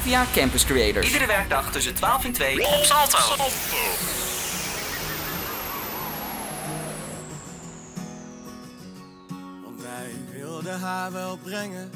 Havia 0.00 0.26
Campus 0.32 0.64
Creators. 0.64 1.06
Iedere 1.06 1.26
werkdag 1.26 1.72
tussen 1.72 1.94
12 1.94 2.24
en 2.24 2.32
2 2.32 2.66
op 2.66 2.84
Salto. 2.84 3.18
Want 9.64 9.82
wij 9.82 10.14
wilden 10.32 10.80
haar 10.80 11.12
wel 11.12 11.36
brengen, 11.36 11.90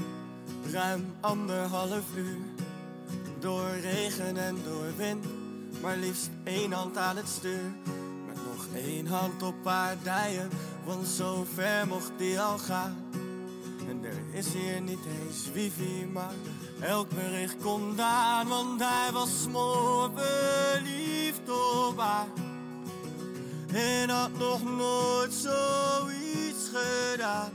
ruim 0.73 1.15
anderhalf 1.21 2.05
uur. 2.17 2.37
Door 3.41 3.71
regen 3.83 4.37
en 4.37 4.57
door 4.65 4.97
wind, 4.97 5.25
maar 5.83 5.97
liefst 5.97 6.31
één 6.45 6.73
hand 6.73 6.97
aan 6.97 7.17
het 7.17 7.29
stuur. 7.29 7.73
Met 8.27 8.37
nog 8.37 8.67
één 8.75 9.07
hand 9.07 9.43
op 9.43 9.65
haar 9.65 9.97
dijen, 10.03 10.51
want 10.85 11.09
zo 11.09 11.47
ver 11.55 11.87
mocht 11.87 12.13
die 12.17 12.41
al 12.41 12.59
gaan. 12.59 12.97
En 13.89 14.05
er 14.05 14.39
is 14.39 14.53
hier 14.53 14.81
niet 14.81 15.05
eens 15.23 15.53
wifi, 15.53 16.07
maar 16.13 16.33
elk 16.85 17.09
bericht 17.09 17.57
kon 17.63 18.01
aan, 18.01 18.49
want 18.49 18.81
hij 18.81 19.13
was 19.13 19.43
smoor 19.43 20.11
verliefd 20.15 21.51
op 21.51 21.99
haar. 21.99 22.27
En 23.73 24.09
had 24.09 24.39
nog 24.39 24.63
nooit 24.63 25.33
zoiets 25.33 26.71
gedaan. 26.73 27.51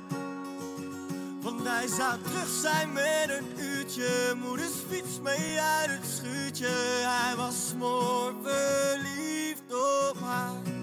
Want 1.41 1.67
hij 1.67 1.87
zou 1.87 2.21
terug 2.23 2.49
zijn 2.61 2.93
met 2.93 3.29
een 3.29 3.63
uurtje. 3.63 4.33
Moeders 4.43 4.73
fiets 4.89 5.19
mee 5.21 5.59
uit 5.59 5.89
het 5.89 6.05
schuurtje. 6.17 6.69
Hij 7.03 7.35
was 7.35 7.67
smoor 7.67 8.33
verliefd 8.43 9.73
op 10.09 10.17
haar. 10.21 10.78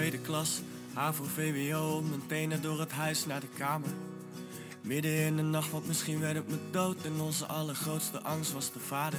Tweede 0.00 0.18
klas, 0.18 0.60
HAVO, 0.92 1.24
VWO, 1.24 2.02
meteen 2.02 2.52
door 2.60 2.80
het 2.80 2.92
huis 2.92 3.26
naar 3.26 3.40
de 3.40 3.46
kamer. 3.56 3.88
Midden 4.80 5.12
in 5.12 5.36
de 5.36 5.42
nacht, 5.42 5.70
want 5.70 5.86
misschien 5.86 6.20
werd 6.20 6.36
het 6.36 6.48
me 6.48 6.56
dood. 6.70 6.96
En 7.04 7.20
onze 7.20 7.46
allergrootste 7.46 8.22
angst 8.22 8.52
was 8.52 8.72
de 8.72 8.78
vader. 8.78 9.18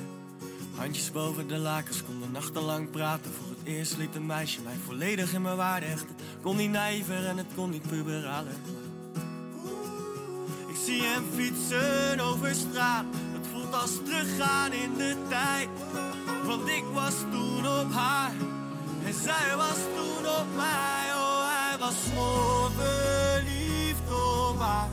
Handjes 0.75 1.11
boven 1.11 1.47
de 1.47 1.57
lakens, 1.57 2.03
konden 2.03 2.31
nachtenlang 2.31 2.89
praten. 2.89 3.31
Voor 3.31 3.49
het 3.49 3.67
eerst 3.67 3.97
liet 3.97 4.15
een 4.15 4.25
meisje 4.25 4.61
mij 4.61 4.75
volledig 4.85 5.33
in 5.33 5.41
mijn 5.41 5.55
waarde 5.55 5.85
hechten. 5.85 6.15
Kon 6.41 6.55
niet 6.55 6.71
naïver 6.71 7.25
en 7.25 7.37
het 7.37 7.53
kon 7.55 7.69
niet 7.69 7.87
puberaler. 7.87 8.55
Ik 10.67 10.77
zie 10.85 11.01
hem 11.01 11.23
fietsen 11.35 12.19
over 12.19 12.55
straat. 12.55 13.05
Het 13.33 13.47
voelt 13.51 13.73
als 13.73 13.91
teruggaan 14.05 14.71
in 14.71 14.93
de 14.97 15.15
tijd. 15.29 15.69
Want 16.45 16.67
ik 16.67 16.83
was 16.93 17.15
toen 17.31 17.67
op 17.67 17.91
haar. 17.91 18.33
En 19.05 19.13
zij 19.13 19.55
was 19.55 19.77
toen 19.95 20.10
mij. 20.55 21.05
Oh, 21.15 21.39
hij 21.49 21.77
was 21.79 21.95
zo 22.15 22.69
verliefd 22.77 24.11
op 24.11 24.59
haar. 24.59 24.89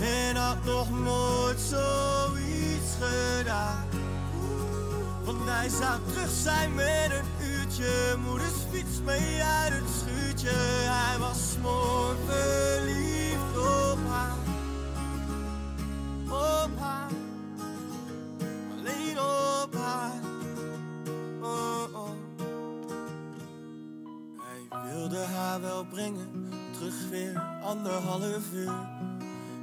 En 0.00 0.36
had 0.36 0.64
nog 0.64 0.90
nooit 0.90 1.60
zoiets 1.60 2.90
gedaan. 3.00 3.84
Want 5.24 5.38
hij 5.44 5.68
zou 5.68 6.00
terug 6.12 6.30
zijn 6.42 6.74
met 6.74 7.10
een 7.10 7.46
uurtje. 7.46 8.16
Moeders 8.26 8.56
fiets 8.70 9.00
mee 9.04 9.42
uit 9.42 9.72
het 9.72 9.90
schuurtje. 10.00 10.56
Hij 10.88 11.18
was 11.18 11.56
mooi 11.62 12.16
verliefd 12.26 13.15
haar 25.26 25.60
wel 25.60 25.84
brengen. 25.84 26.48
Terug 26.72 26.94
weer 27.10 27.42
anderhalf 27.62 28.52
uur. 28.52 28.88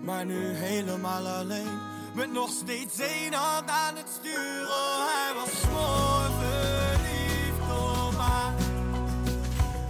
Maar 0.03 0.25
nu 0.25 0.53
helemaal 0.53 1.27
alleen. 1.27 1.79
Met 2.15 2.31
nog 2.31 2.49
steeds 2.49 2.99
één 2.99 3.33
hand 3.33 3.69
aan 3.69 3.95
het 3.95 4.07
stuur. 4.19 4.67
Oh, 4.67 5.05
hij 5.07 5.33
was 5.35 5.71
mooi 5.71 6.29
verliefd 6.39 7.71
op 7.71 8.17
haar. 8.17 8.53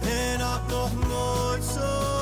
En 0.00 0.40
had 0.40 0.68
nog 0.68 1.08
nooit 1.08 1.64
zoiets 1.64 2.13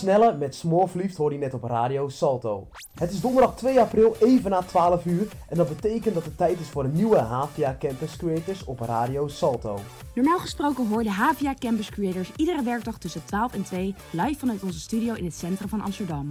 Snelle 0.00 0.36
met 0.36 0.54
Smoorverliefd 0.54 1.16
hoorde 1.16 1.34
je 1.34 1.40
net 1.40 1.54
op 1.54 1.62
radio 1.62 2.08
Salto. 2.08 2.68
Het 2.94 3.12
is 3.12 3.20
donderdag 3.20 3.56
2 3.56 3.80
april, 3.80 4.16
even 4.20 4.50
na 4.50 4.62
12 4.62 5.04
uur. 5.04 5.26
En 5.48 5.56
dat 5.56 5.68
betekent 5.68 6.14
dat 6.14 6.24
het 6.24 6.36
tijd 6.36 6.60
is 6.60 6.68
voor 6.68 6.84
een 6.84 6.92
nieuwe 6.92 7.18
HVA 7.18 7.76
Campus 7.78 8.16
Creators 8.16 8.64
op 8.64 8.80
radio 8.80 9.28
Salto. 9.28 9.78
Normaal 10.14 10.38
gesproken 10.38 10.86
hoor 10.88 11.02
de 11.02 11.10
Havia 11.10 11.54
Campus 11.54 11.90
Creators 11.90 12.32
iedere 12.36 12.62
werkdag 12.62 12.98
tussen 12.98 13.24
12 13.24 13.54
en 13.54 13.62
2 13.62 13.94
live 14.10 14.38
vanuit 14.38 14.62
onze 14.62 14.80
studio 14.80 15.14
in 15.14 15.24
het 15.24 15.34
centrum 15.34 15.68
van 15.68 15.80
Amsterdam. 15.80 16.30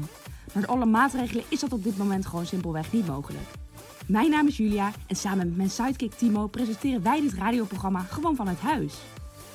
Maar 0.53 0.63
door 0.63 0.75
alle 0.75 0.85
maatregelen 0.85 1.43
is 1.49 1.59
dat 1.59 1.73
op 1.73 1.83
dit 1.83 1.97
moment 1.97 2.25
gewoon 2.25 2.45
simpelweg 2.45 2.91
niet 2.91 3.07
mogelijk. 3.07 3.45
Mijn 4.05 4.29
naam 4.29 4.47
is 4.47 4.57
Julia 4.57 4.91
en 5.07 5.15
samen 5.15 5.47
met 5.47 5.57
mijn 5.57 5.69
sidekick 5.69 6.13
Timo 6.13 6.47
presenteren 6.47 7.03
wij 7.03 7.21
dit 7.21 7.33
radioprogramma 7.33 7.99
gewoon 7.99 8.35
vanuit 8.35 8.59
huis. 8.59 8.93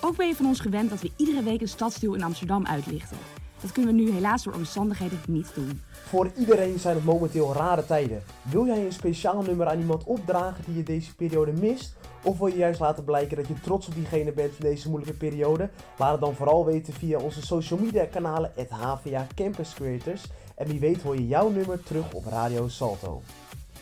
Ook 0.00 0.16
ben 0.16 0.26
je 0.26 0.34
van 0.34 0.46
ons 0.46 0.60
gewend 0.60 0.90
dat 0.90 1.00
we 1.00 1.10
iedere 1.16 1.42
week 1.42 1.60
een 1.60 1.68
stadsdeel 1.68 2.14
in 2.14 2.22
Amsterdam 2.22 2.66
uitlichten. 2.66 3.18
Dat 3.64 3.72
kunnen 3.72 3.94
we 3.94 4.02
nu 4.02 4.10
helaas 4.10 4.42
door 4.42 4.54
omstandigheden 4.54 5.18
niet 5.26 5.54
doen. 5.54 5.82
Voor 5.90 6.30
iedereen 6.36 6.78
zijn 6.78 6.94
het 6.94 7.04
momenteel 7.04 7.52
rare 7.52 7.86
tijden. 7.86 8.22
Wil 8.42 8.66
jij 8.66 8.84
een 8.84 8.92
speciaal 8.92 9.42
nummer 9.42 9.66
aan 9.66 9.78
iemand 9.78 10.04
opdragen 10.04 10.64
die 10.66 10.76
je 10.76 10.82
deze 10.82 11.14
periode 11.14 11.52
mist? 11.52 11.96
Of 12.22 12.38
wil 12.38 12.46
je 12.46 12.56
juist 12.56 12.80
laten 12.80 13.04
blijken 13.04 13.36
dat 13.36 13.48
je 13.48 13.60
trots 13.60 13.86
op 13.88 13.94
diegene 13.94 14.32
bent 14.32 14.50
in 14.50 14.70
deze 14.70 14.88
moeilijke 14.88 15.16
periode? 15.16 15.68
Laat 15.98 16.12
het 16.12 16.20
dan 16.20 16.34
vooral 16.34 16.64
weten 16.64 16.92
via 16.92 17.18
onze 17.18 17.42
social 17.42 17.78
media 17.78 18.04
kanalen 18.04 18.52
het 18.54 18.70
HVA 18.70 19.26
Campus 19.34 19.74
Creators. 19.74 20.22
En 20.54 20.66
wie 20.66 20.80
weet 20.80 21.02
hoor 21.02 21.14
je 21.14 21.26
jouw 21.26 21.48
nummer 21.48 21.82
terug 21.82 22.12
op 22.12 22.24
Radio 22.26 22.68
Salto. 22.68 23.22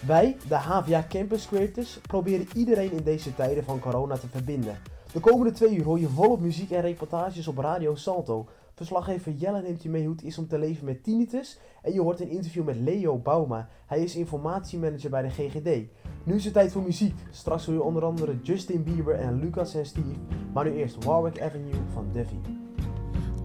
Wij, 0.01 0.37
de 0.49 0.55
HVA 0.55 1.07
Campus 1.09 1.47
Creators, 1.47 1.99
proberen 2.07 2.49
iedereen 2.55 2.93
in 2.93 3.05
deze 3.05 3.35
tijden 3.35 3.65
van 3.65 3.81
corona 3.81 4.17
te 4.17 4.29
verbinden. 4.29 4.79
De 5.13 5.21
komende 5.21 5.53
twee 5.53 5.77
uur 5.77 5.85
hoor 5.85 6.01
je 6.01 6.09
volop 6.09 6.41
muziek 6.41 6.71
en 6.71 6.81
reportages 6.81 7.49
op 7.49 7.59
Radio 7.59 7.95
Salto. 7.95 8.47
Verslaggever 8.75 9.33
Jelle 9.33 9.63
neemt 9.63 9.83
je 9.83 9.91
mee 9.91 10.05
hoe 10.05 10.15
het 10.15 10.25
is 10.25 10.39
om 10.39 10.49
te 10.49 10.59
leven 10.59 10.85
met 10.85 11.05
tinnitus. 11.05 11.59
En 11.83 11.93
je 11.93 12.01
hoort 12.01 12.21
een 12.21 12.29
interview 12.29 12.65
met 12.65 12.77
Leo 12.77 13.19
Bauma. 13.19 13.69
Hij 13.87 14.03
is 14.03 14.17
informatiemanager 14.17 15.11
bij 15.11 15.23
de 15.23 15.31
GGD. 15.31 15.89
Nu 16.25 16.35
is 16.35 16.45
het 16.45 16.53
tijd 16.53 16.73
voor 16.73 16.83
muziek. 16.83 17.15
Straks 17.31 17.67
hoor 17.67 17.75
je 17.75 17.83
onder 17.83 18.05
andere 18.05 18.41
Justin 18.43 18.83
Bieber 18.83 19.15
en 19.15 19.39
Lucas 19.41 19.75
en 19.75 19.87
Steve. 19.87 20.19
Maar 20.53 20.65
nu 20.65 20.73
eerst 20.73 21.05
Warwick 21.05 21.41
Avenue 21.41 21.81
van 21.93 22.09
Duffy. 22.13 22.39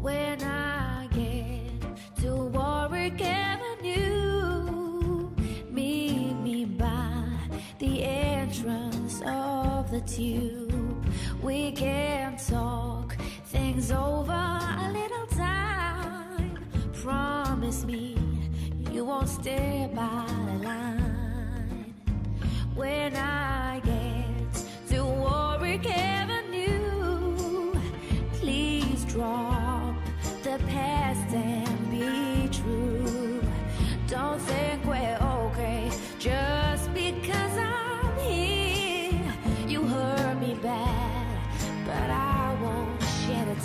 When 0.02 0.40
I 0.40 1.08
get 1.12 2.24
to 2.24 2.50
Warwick 2.50 3.22
Avenue, 3.22 4.68
meet 5.72 6.36
me 6.44 6.68
by 6.78 7.56
the 7.78 8.04
entrance 8.04 9.24
of 9.24 9.90
the 9.90 10.04
tube. 10.04 10.87
We 11.42 11.72
can 11.72 12.36
talk 12.38 13.16
things 13.46 13.92
over 13.92 14.32
a 14.32 14.90
little 14.92 15.28
time. 15.28 16.58
Promise 16.94 17.86
me 17.86 18.18
you 18.92 19.06
won't 19.06 19.30
stay 19.30 19.90
by 19.94 20.26
the 20.48 20.64
line. 20.66 21.94
When 22.76 23.16
I 23.16 23.82
get 23.84 24.90
to 24.90 25.04
Warwick 25.04 25.86
Avenue, 25.86 27.74
please 28.34 29.06
drop 29.06 29.96
the 30.44 30.60
past 30.68 31.32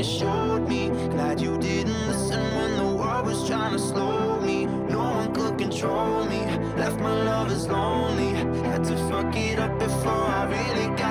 you 0.00 0.18
showed 0.18 0.66
me. 0.66 0.88
Glad 1.10 1.40
you 1.40 1.58
didn't 1.58 2.06
listen 2.08 2.40
when 2.56 2.76
the 2.76 2.96
world 2.96 3.26
was 3.26 3.46
trying 3.46 3.72
to 3.72 3.78
slow 3.78 4.40
me. 4.40 4.64
No 4.64 4.98
one 4.98 5.34
could 5.34 5.58
control 5.58 6.24
me. 6.24 6.40
Left 6.76 6.98
my 7.00 7.14
lovers 7.24 7.68
lonely. 7.68 8.30
Had 8.70 8.82
to 8.84 8.96
fuck 9.08 9.36
it 9.36 9.58
up 9.58 9.78
before 9.78 10.24
I 10.38 10.44
really 10.46 10.96
got. 10.96 11.09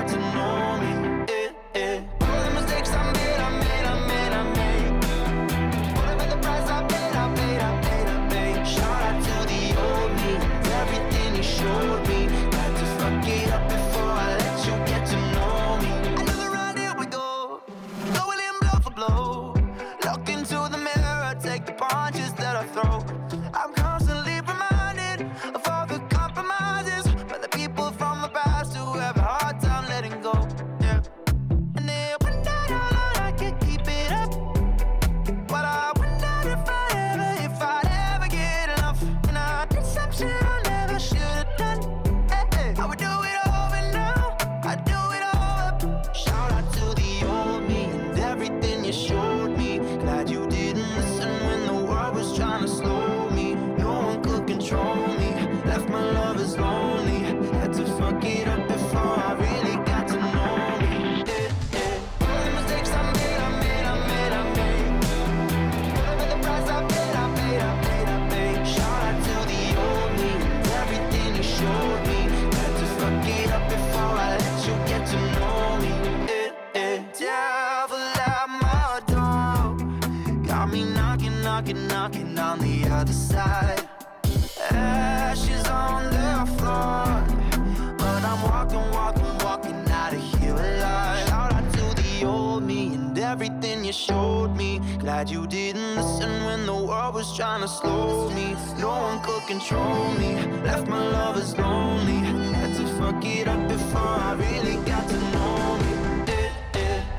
walking, 88.74 88.92
walking, 88.92 89.38
walking 89.46 89.92
out 89.92 90.14
of 90.14 90.22
here 90.40 90.54
alive. 90.54 91.28
Shout 91.28 91.54
out 91.54 91.74
to 91.74 92.02
the 92.02 92.26
old 92.26 92.64
me 92.64 92.94
and 92.94 93.18
everything 93.18 93.84
you 93.84 93.94
showed 93.94 94.56
me. 94.56 94.80
Glad 95.00 95.30
you 95.30 95.48
didn't 95.48 95.96
listen 95.96 96.44
when 96.46 96.66
the 96.66 96.76
world 96.76 97.16
was 97.16 97.36
trying 97.36 97.62
to 97.62 97.68
slow 97.68 98.30
me. 98.32 98.56
No 98.78 98.90
one 98.90 99.22
could 99.22 99.44
control 99.48 100.12
me. 100.14 100.36
Left 100.64 100.88
my 100.88 101.04
lovers 101.10 101.58
lonely. 101.58 102.20
Had 102.54 102.76
to 102.78 102.86
fuck 102.98 103.24
it 103.26 103.48
up 103.48 103.68
before 103.68 104.02
I 104.02 104.34
really 104.34 104.78
got 104.86 105.08
to 105.10 105.18
know 105.34 105.78
me. 105.82 105.94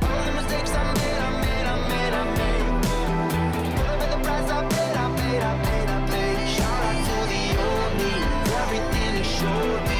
All 0.03 0.25
the 0.25 0.33
mistakes 0.33 0.71
I 0.73 0.85
made, 0.95 1.21
I 1.27 1.31
made, 1.45 1.67
I 1.73 1.77
made, 1.91 2.15
I 2.21 2.25
made. 2.39 2.67
The 4.13 4.19
price 4.25 4.51
I 4.51 4.61
paid, 4.69 4.97
I 4.97 5.07
paid, 5.19 5.43
I 5.43 5.53
paid, 5.65 5.89
I 5.89 5.99
paid. 6.11 6.49
Shout 6.57 6.83
out 6.89 6.99
to 7.09 7.17
the 7.33 7.43
old 7.67 7.93
me. 7.99 8.13
Everything 8.63 9.11
you 9.19 9.25
showed 9.25 9.83
me. 9.89 10.00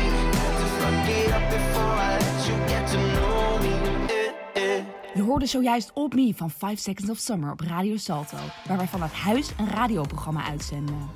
Je 5.15 5.23
hoorde 5.23 5.47
zojuist 5.47 5.91
Op 5.95 6.15
Me 6.15 6.35
van 6.37 6.51
5 6.51 6.79
Seconds 6.79 7.11
of 7.11 7.19
Summer 7.19 7.53
op 7.53 7.61
Radio 7.61 7.97
Salto, 7.97 8.37
waar 8.69 8.77
wij 8.77 8.87
vanuit 8.87 9.13
huis 9.13 9.51
een 9.59 9.69
radioprogramma 9.69 10.45
uitzenden. 10.45 11.11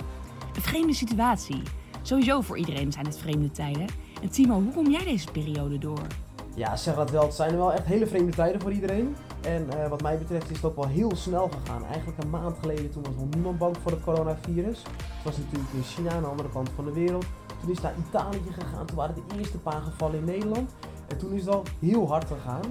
Een 0.55 0.63
vreemde 0.63 0.95
situatie. 0.95 1.63
Sowieso 2.03 2.41
voor 2.41 2.59
iedereen 2.59 2.93
zijn 2.93 3.07
het 3.07 3.19
vreemde 3.19 3.51
tijden. 3.51 3.87
En 4.23 4.31
Timo, 4.31 4.63
hoe 4.63 4.73
kom 4.73 4.91
jij 4.91 5.05
deze 5.05 5.31
periode 5.31 5.79
door? 5.79 6.07
Ja, 6.55 6.77
zeg 6.77 6.95
dat 6.95 7.11
wel. 7.11 7.23
Het 7.23 7.35
zijn 7.35 7.57
wel 7.57 7.73
echt 7.73 7.85
hele 7.85 8.07
vreemde 8.07 8.33
tijden 8.33 8.61
voor 8.61 8.73
iedereen. 8.73 9.17
En 9.43 9.71
eh, 9.71 9.89
wat 9.89 10.03
mij 10.03 10.19
betreft 10.19 10.51
is 10.51 10.57
het 10.57 10.65
ook 10.65 10.77
wel 10.77 10.89
heel 10.89 11.17
snel 11.17 11.49
gegaan. 11.49 11.85
Eigenlijk 11.85 12.23
een 12.23 12.31
maand 12.31 12.57
geleden 12.61 12.91
toen 12.91 13.03
was 13.03 13.15
nog 13.15 13.29
niemand 13.35 13.59
bang 13.59 13.77
voor 13.83 13.91
het 13.91 14.03
coronavirus. 14.03 14.83
Het 14.83 15.25
was 15.25 15.37
natuurlijk 15.37 15.73
in 15.73 15.83
China 15.83 16.11
aan 16.11 16.23
de 16.23 16.29
andere 16.29 16.51
kant 16.51 16.71
van 16.75 16.85
de 16.85 16.93
wereld. 16.93 17.27
Toen 17.65 17.73
is 17.73 17.81
naar 17.81 17.95
Italië 18.09 18.53
gegaan. 18.53 18.87
Toen 18.87 18.97
waren 18.97 19.15
de 19.15 19.37
eerste 19.39 19.59
paar 19.59 19.81
gevallen 19.81 20.19
in 20.19 20.25
Nederland. 20.25 20.75
En 21.09 21.19
toen 21.19 21.33
is 21.33 21.45
het 21.45 21.55
al 21.55 21.63
heel 21.81 22.09
hard 22.09 22.25
gegaan. 22.25 22.63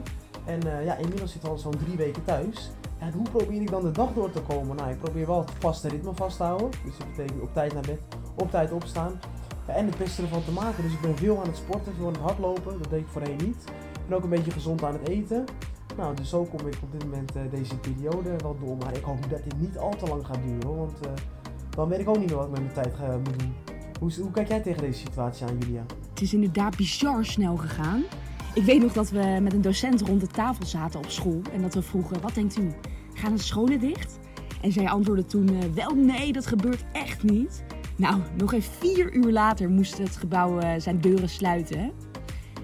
En 0.46 0.78
eh, 0.78 0.86
ja, 0.86 0.96
inmiddels 0.96 1.32
zit 1.32 1.48
al 1.48 1.58
zo'n 1.58 1.78
drie 1.78 1.98
weken 1.98 2.24
thuis. 2.24 2.72
En 2.98 3.14
hoe 3.14 3.30
probeer 3.30 3.62
ik 3.62 3.70
dan 3.70 3.82
de 3.82 3.92
dag 3.92 4.14
door 4.14 4.32
te 4.32 4.42
komen? 4.42 4.76
Nou, 4.76 4.90
ik 4.90 5.00
probeer 5.00 5.28
wel 5.28 5.40
het 5.40 5.52
vaste 5.60 5.88
ritme 5.88 6.12
vast 6.16 6.38
te 6.38 6.44
houden. 6.44 6.70
Dus 6.86 6.98
dat 6.98 7.08
betekent 7.08 7.42
op 7.42 7.54
tijd 7.54 7.74
naar 7.74 7.82
bed, 7.82 8.02
op 8.36 8.52
tijd 8.52 8.72
opstaan. 8.72 9.20
Ja, 9.68 9.74
en 9.74 9.86
het 9.86 9.98
beste 9.98 10.22
ervan 10.22 10.44
te 10.44 10.52
maken. 10.52 10.84
Dus 10.84 10.94
ik 10.94 11.02
ben 11.02 11.18
veel 11.18 11.40
aan 11.40 11.48
het 11.48 11.58
sporten, 11.58 11.94
veel 11.96 12.08
aan 12.08 12.14
het 12.14 12.22
hardlopen. 12.22 12.78
Dat 12.82 12.90
deed 12.90 13.00
ik 13.00 13.08
voorheen 13.08 13.40
niet. 13.44 13.64
Ben 14.08 14.18
ook 14.18 14.24
een 14.24 14.30
beetje 14.30 14.52
gezond 14.52 14.84
aan 14.84 14.94
het 14.94 15.08
eten. 15.08 15.46
Nou, 15.98 16.16
dus 16.16 16.30
zo 16.30 16.44
kom 16.44 16.68
ik 16.68 16.78
op 16.84 16.92
dit 16.92 17.04
moment 17.04 17.36
eh, 17.36 17.42
deze 17.50 17.78
periode 17.78 18.36
wel 18.38 18.58
door. 18.60 18.78
Maar 18.78 18.98
ik 18.98 19.04
hoop 19.04 19.30
dat 19.30 19.44
dit 19.44 19.60
niet 19.60 19.78
al 19.78 19.96
te 19.96 20.08
lang 20.08 20.26
gaat 20.26 20.44
duren. 20.46 20.78
Want 20.78 21.00
eh, 21.00 21.12
dan 21.70 21.90
weet 21.90 22.00
ik 22.00 22.10
ook 22.10 22.18
niet 22.18 22.28
meer 22.28 22.38
wat 22.38 22.46
ik 22.46 22.52
met 22.52 22.62
mijn 22.62 22.74
tijd 22.74 22.94
ga 22.96 23.08
doen. 23.08 23.73
Hoe, 24.04 24.32
kijk 24.32 24.48
jij 24.48 24.60
tegen 24.60 24.82
deze 24.82 25.00
situatie 25.00 25.46
aan, 25.46 25.58
Julia? 25.60 25.86
Het 26.10 26.22
is 26.22 26.34
inderdaad 26.34 26.78
bizar 26.78 27.26
snel 27.26 27.58
gegaan. 27.58 28.04
Ik 28.54 28.64
weet 28.64 28.82
nog 28.82 28.94
dat 28.94 29.10
we 29.10 29.38
met 29.42 29.54
een 29.54 29.62
docent 29.62 30.02
rond 30.02 30.22
de 30.22 30.28
tafel 30.28 30.66
zaten 30.66 31.00
op 31.00 31.10
school 31.10 31.42
en 31.54 31.62
dat 31.62 31.74
we 31.74 31.82
vroegen: 31.82 32.22
wat 32.22 32.36
denkt 32.36 32.58
u? 32.58 32.72
Gaan 33.14 33.36
de 33.36 33.42
scholen 33.42 33.80
dicht? 33.80 34.20
En 34.62 34.72
zij 34.72 34.90
antwoordde 34.90 35.26
toen: 35.26 35.48
eh, 35.50 35.70
wel 35.74 35.96
nee, 35.96 36.34
dat 36.34 36.46
gebeurt 36.46 36.84
echt 36.92 37.24
niet. 37.24 37.64
Nou, 37.96 38.22
nog 38.38 38.54
eens 38.54 38.68
vier 38.80 39.14
uur 39.14 39.32
later 39.32 39.70
moest 39.70 39.98
het 39.98 40.16
gebouw 40.16 40.60
eh, 40.60 40.70
zijn 40.78 41.02
deuren 41.02 41.30
sluiten. 41.30 41.92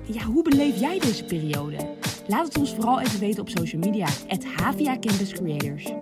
Ja, 0.03 0.23
hoe 0.23 0.43
beleef 0.43 0.79
jij 0.79 0.99
deze 0.99 1.25
periode? 1.25 1.97
Laat 2.27 2.45
het 2.45 2.57
ons 2.57 2.73
vooral 2.73 2.99
even 2.99 3.19
weten 3.19 3.41
op 3.41 3.49
social 3.49 3.81
media. 3.81 4.07
Havia 4.55 4.99
Campus 4.99 5.33
Creators. 5.33 5.93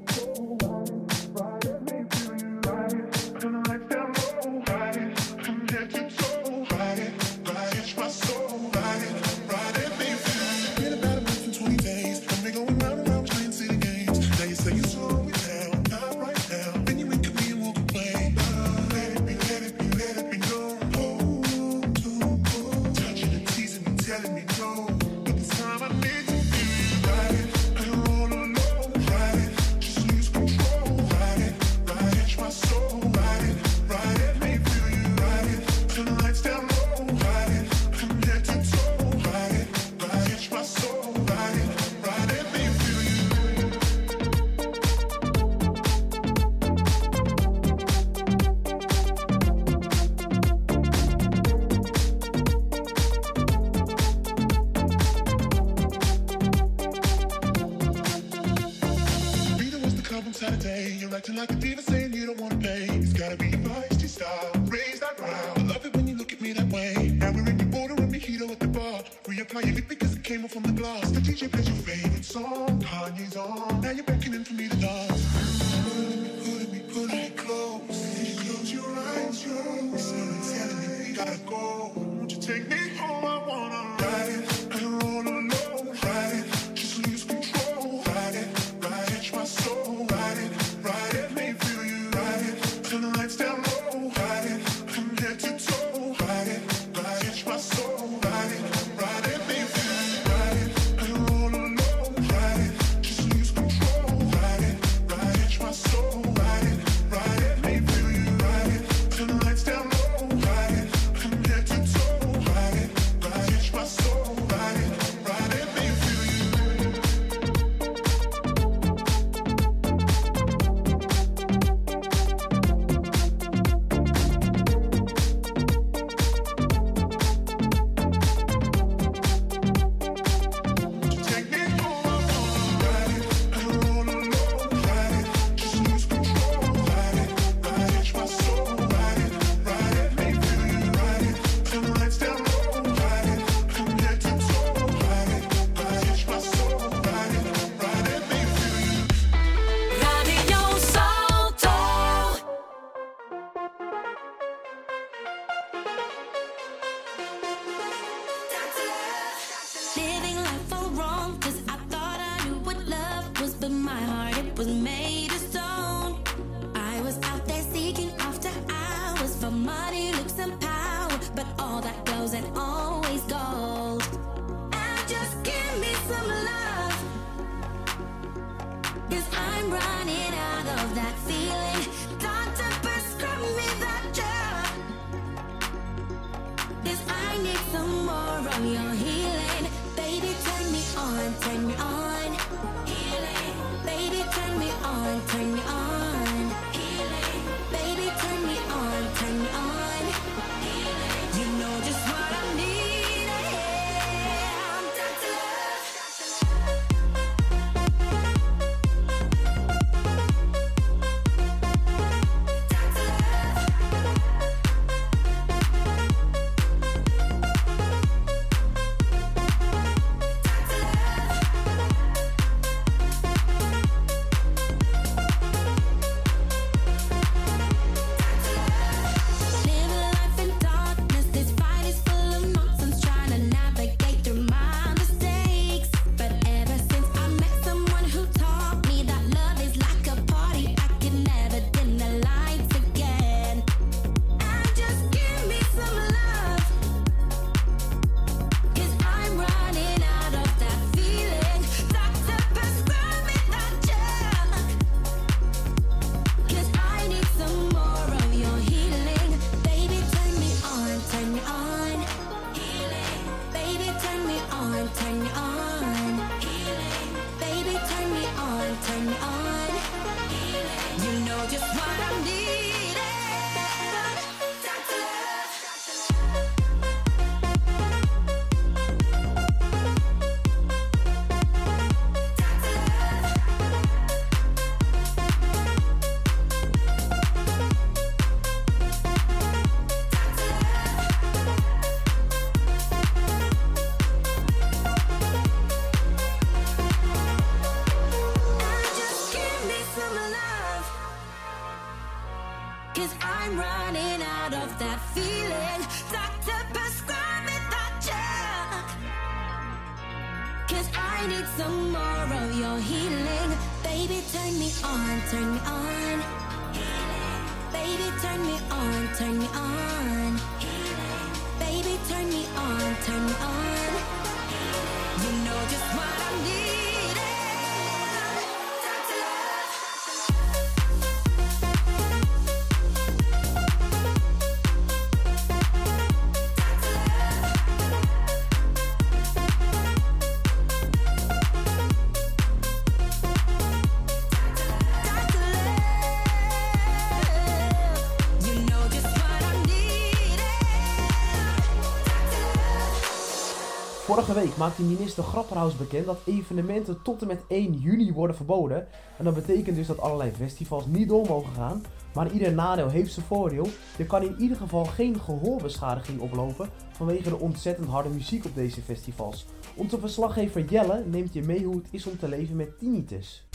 Vorige 354.27 354.45
week 354.45 354.57
maakte 354.57 354.81
minister 354.81 355.23
Grapperhaus 355.23 355.77
bekend 355.77 356.05
dat 356.05 356.19
evenementen 356.25 357.01
tot 357.01 357.21
en 357.21 357.27
met 357.27 357.41
1 357.47 357.73
juni 357.73 358.13
worden 358.13 358.35
verboden. 358.35 358.87
En 359.17 359.23
dat 359.23 359.33
betekent 359.33 359.75
dus 359.75 359.87
dat 359.87 359.99
allerlei 359.99 360.31
festivals 360.31 360.85
niet 360.85 361.09
door 361.09 361.27
mogen 361.27 361.53
gaan. 361.53 361.83
Maar 362.13 362.31
ieder 362.31 362.53
nadeel 362.53 362.89
heeft 362.89 363.13
zijn 363.13 363.25
voordeel. 363.25 363.69
Je 363.97 364.05
kan 364.05 364.23
in 364.23 364.35
ieder 364.39 364.57
geval 364.57 364.85
geen 364.85 365.19
gehoorbeschadiging 365.19 366.19
oplopen 366.19 366.69
vanwege 366.91 367.29
de 367.29 367.39
ontzettend 367.39 367.87
harde 367.87 368.09
muziek 368.09 368.45
op 368.45 368.55
deze 368.55 368.81
festivals. 368.81 369.45
Onze 369.75 369.99
verslaggever 369.99 370.65
Jelle 370.65 371.03
neemt 371.05 371.33
je 371.33 371.41
mee 371.41 371.63
hoe 371.63 371.75
het 371.75 371.87
is 371.91 372.05
om 372.05 372.17
te 372.17 372.27
leven 372.27 372.55
met 372.55 372.79
tinnitus. 372.79 373.47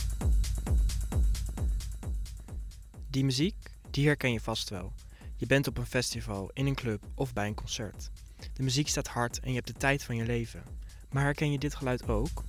Die 3.10 3.24
muziek, 3.24 3.56
die 3.90 4.06
herken 4.06 4.32
je 4.32 4.40
vast 4.40 4.68
wel. 4.68 4.92
Je 5.36 5.46
bent 5.46 5.66
op 5.66 5.78
een 5.78 5.86
festival, 5.86 6.50
in 6.52 6.66
een 6.66 6.74
club 6.74 7.02
of 7.14 7.32
bij 7.32 7.46
een 7.46 7.54
concert. 7.54 8.10
De 8.52 8.62
muziek 8.62 8.88
staat 8.88 9.08
hard 9.08 9.40
en 9.40 9.48
je 9.48 9.54
hebt 9.54 9.66
de 9.66 9.72
tijd 9.72 10.04
van 10.04 10.16
je 10.16 10.24
leven. 10.24 10.62
Maar 11.10 11.22
herken 11.22 11.52
je 11.52 11.58
dit 11.58 11.74
geluid 11.74 12.08
ook? 12.08 12.44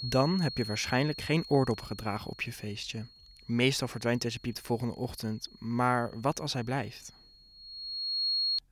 Dan 0.00 0.40
heb 0.40 0.56
je 0.56 0.64
waarschijnlijk 0.64 1.20
geen 1.20 1.44
oordop 1.48 1.80
gedragen 1.80 2.30
op 2.30 2.40
je 2.40 2.52
feestje. 2.52 3.06
Meestal 3.46 3.88
verdwijnt 3.88 4.22
deze 4.22 4.38
piep 4.38 4.54
de 4.54 4.62
volgende 4.62 4.94
ochtend, 4.94 5.48
maar 5.58 6.20
wat 6.20 6.40
als 6.40 6.52
hij 6.52 6.64
blijft? 6.64 7.12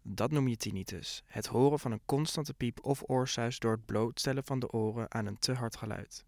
Dat 0.02 0.30
noem 0.30 0.48
je 0.48 0.56
tinnitus, 0.56 1.22
het 1.26 1.46
horen 1.46 1.78
van 1.78 1.92
een 1.92 2.04
constante 2.04 2.54
piep 2.54 2.78
of 2.84 3.02
oorsuis 3.06 3.58
door 3.58 3.72
het 3.72 3.86
blootstellen 3.86 4.44
van 4.44 4.58
de 4.58 4.70
oren 4.70 5.14
aan 5.14 5.26
een 5.26 5.38
te 5.38 5.52
hard 5.52 5.76
geluid. 5.76 6.24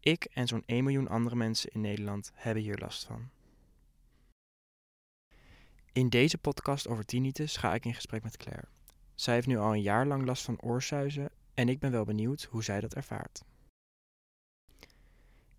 Ik 0.00 0.24
en 0.24 0.46
zo'n 0.46 0.62
1 0.66 0.84
miljoen 0.84 1.08
andere 1.08 1.36
mensen 1.36 1.70
in 1.72 1.80
Nederland 1.80 2.30
hebben 2.34 2.62
hier 2.62 2.78
last 2.78 3.04
van. 3.04 3.30
In 5.96 6.08
deze 6.08 6.38
podcast 6.38 6.88
over 6.88 7.04
tinnitus 7.04 7.56
ga 7.56 7.74
ik 7.74 7.84
in 7.84 7.94
gesprek 7.94 8.22
met 8.22 8.36
Claire. 8.36 8.68
Zij 9.14 9.34
heeft 9.34 9.46
nu 9.46 9.58
al 9.58 9.72
een 9.72 9.82
jaar 9.82 10.06
lang 10.06 10.24
last 10.24 10.44
van 10.44 10.60
oorsuizen 10.60 11.30
en 11.54 11.68
ik 11.68 11.78
ben 11.78 11.90
wel 11.90 12.04
benieuwd 12.04 12.42
hoe 12.50 12.64
zij 12.64 12.80
dat 12.80 12.94
ervaart. 12.94 13.42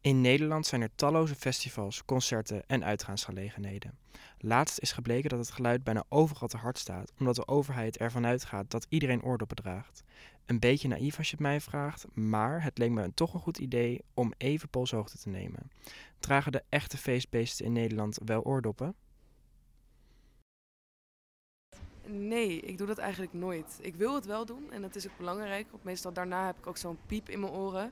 In 0.02 0.22
Nederland 0.22 0.66
zijn 0.66 0.82
er 0.82 0.96
talloze 0.96 1.36
festivals, 1.36 2.06
concerten 2.06 2.64
en 2.68 2.84
uitgaansgelegenheden. 2.84 3.98
Laatst 4.38 4.80
is 4.80 4.92
gebleken 4.92 5.30
dat 5.30 5.40
het 5.40 5.52
geluid 5.52 5.84
bijna 5.84 6.04
overal 6.10 6.48
te 6.48 6.58
hard 6.58 6.78
staat, 6.78 7.12
omdat 7.20 7.36
de 7.36 7.48
overheid 7.48 7.98
ervan 7.98 8.26
uitgaat 8.26 8.72
dat 8.72 8.86
iedereen 8.90 9.24
oordoppen 9.24 9.58
draagt. 9.58 10.04
Een 10.46 10.60
beetje 10.60 10.88
naïef 10.88 11.18
als 11.18 11.30
je 11.30 11.36
het 11.36 11.46
mij 11.46 11.62
vraagt, 11.62 12.16
maar 12.16 12.64
het 12.64 12.78
leek 12.78 12.92
me 12.92 13.04
een 13.04 13.14
toch 13.14 13.34
een 13.34 13.40
goed 13.40 13.58
idee 13.58 14.02
om 14.14 14.34
even 14.38 14.70
polshoogte 14.70 15.18
te 15.18 15.30
nemen. 15.30 15.72
Dragen 16.20 16.52
de 16.52 16.64
echte 16.70 16.98
feestbeesten 16.98 17.66
in 17.66 17.72
Nederland 17.72 18.18
wel 18.26 18.44
oordoppen? 18.44 18.96
Nee, 22.08 22.60
ik 22.60 22.78
doe 22.78 22.88
dat 22.88 22.98
eigenlijk 22.98 23.34
nooit. 23.34 23.80
Ik 23.82 23.96
wil 23.96 24.16
het 24.16 24.26
wel 24.26 24.46
doen 24.46 24.72
en 24.72 24.82
dat 24.82 24.96
is 24.96 25.08
ook 25.08 25.18
belangrijk. 25.18 25.68
Want 25.72 25.84
meestal 25.84 26.14
daarna 26.14 26.46
heb 26.46 26.58
ik 26.58 26.68
ook 26.68 26.78
zo'n 26.78 26.98
piep 27.06 27.30
in 27.30 27.40
mijn 27.40 27.54
oren. 27.54 27.92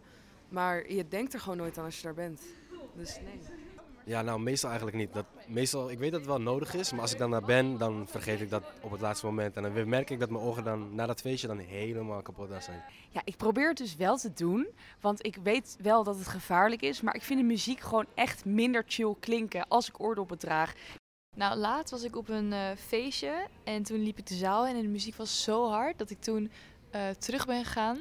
Maar 0.49 0.91
je 0.91 1.07
denkt 1.07 1.33
er 1.33 1.39
gewoon 1.39 1.57
nooit 1.57 1.77
aan 1.77 1.85
als 1.85 1.97
je 1.97 2.03
daar 2.03 2.13
bent. 2.13 2.41
Dus 2.95 3.19
nee. 3.19 3.39
Ja, 4.05 4.21
nou 4.21 4.39
meestal 4.39 4.69
eigenlijk 4.69 4.99
niet. 4.99 5.13
Dat, 5.13 5.25
meestal, 5.47 5.91
ik 5.91 5.99
weet 5.99 6.11
dat 6.11 6.19
het 6.19 6.29
wel 6.29 6.41
nodig 6.41 6.73
is, 6.73 6.91
maar 6.91 7.01
als 7.01 7.11
ik 7.11 7.17
dan 7.17 7.31
daar 7.31 7.45
ben, 7.45 7.77
dan 7.77 8.07
vergeet 8.07 8.41
ik 8.41 8.49
dat 8.49 8.63
op 8.81 8.91
het 8.91 9.01
laatste 9.01 9.25
moment. 9.25 9.55
En 9.55 9.63
dan 9.63 9.89
merk 9.89 10.09
ik 10.09 10.19
dat 10.19 10.29
mijn 10.29 10.43
ogen 10.43 10.63
dan 10.63 10.95
na 10.95 11.05
dat 11.05 11.21
feestje 11.21 11.47
dan 11.47 11.57
helemaal 11.57 12.21
kapot 12.21 12.51
aan 12.51 12.61
zijn. 12.61 12.83
Ja, 13.09 13.21
ik 13.23 13.37
probeer 13.37 13.67
het 13.67 13.77
dus 13.77 13.95
wel 13.95 14.17
te 14.17 14.33
doen. 14.33 14.67
Want 15.01 15.25
ik 15.25 15.37
weet 15.43 15.77
wel 15.81 16.03
dat 16.03 16.17
het 16.17 16.27
gevaarlijk 16.27 16.81
is. 16.81 17.01
Maar 17.01 17.15
ik 17.15 17.23
vind 17.23 17.39
de 17.39 17.45
muziek 17.45 17.79
gewoon 17.79 18.05
echt 18.13 18.45
minder 18.45 18.83
chill 18.87 19.15
klinken 19.19 19.67
als 19.67 19.87
ik 19.87 19.99
oordoppen 19.99 20.37
draag. 20.37 20.73
Nou, 21.35 21.55
laatst 21.57 21.91
was 21.91 22.03
ik 22.03 22.15
op 22.15 22.29
een 22.29 22.53
eh, 22.53 22.69
feestje 22.77 23.47
en 23.63 23.83
toen 23.83 24.03
liep 24.03 24.17
ik 24.17 24.27
de 24.27 24.35
zaal 24.35 24.67
in 24.67 24.75
en 24.75 24.81
de 24.81 24.87
muziek 24.87 25.15
was 25.15 25.43
zo 25.43 25.69
hard 25.69 25.97
dat 25.97 26.09
ik 26.09 26.21
toen 26.21 26.51
eh, 26.91 27.09
terug 27.09 27.45
ben 27.45 27.65
gegaan 27.65 27.97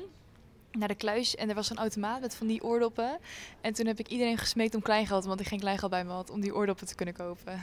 naar 0.73 0.89
de 0.89 0.95
kluis 0.95 1.35
en 1.35 1.49
er 1.49 1.55
was 1.55 1.71
een 1.71 1.77
automaat 1.77 2.21
met 2.21 2.35
van 2.35 2.47
die 2.47 2.63
oordoppen. 2.63 3.19
En 3.61 3.73
toen 3.73 3.87
heb 3.87 3.99
ik 3.99 4.09
iedereen 4.09 4.39
gesmeekt 4.39 4.75
om 4.75 4.83
kleingeld, 4.83 5.25
want 5.25 5.41
ik 5.41 5.47
geen 5.47 5.61
kleingeld 5.61 5.91
bij 5.91 6.05
me 6.05 6.11
had 6.11 6.31
om 6.31 6.41
die 6.41 6.55
oordoppen 6.55 6.87
te 6.87 6.95
kunnen 6.95 7.15
kopen. 7.15 7.61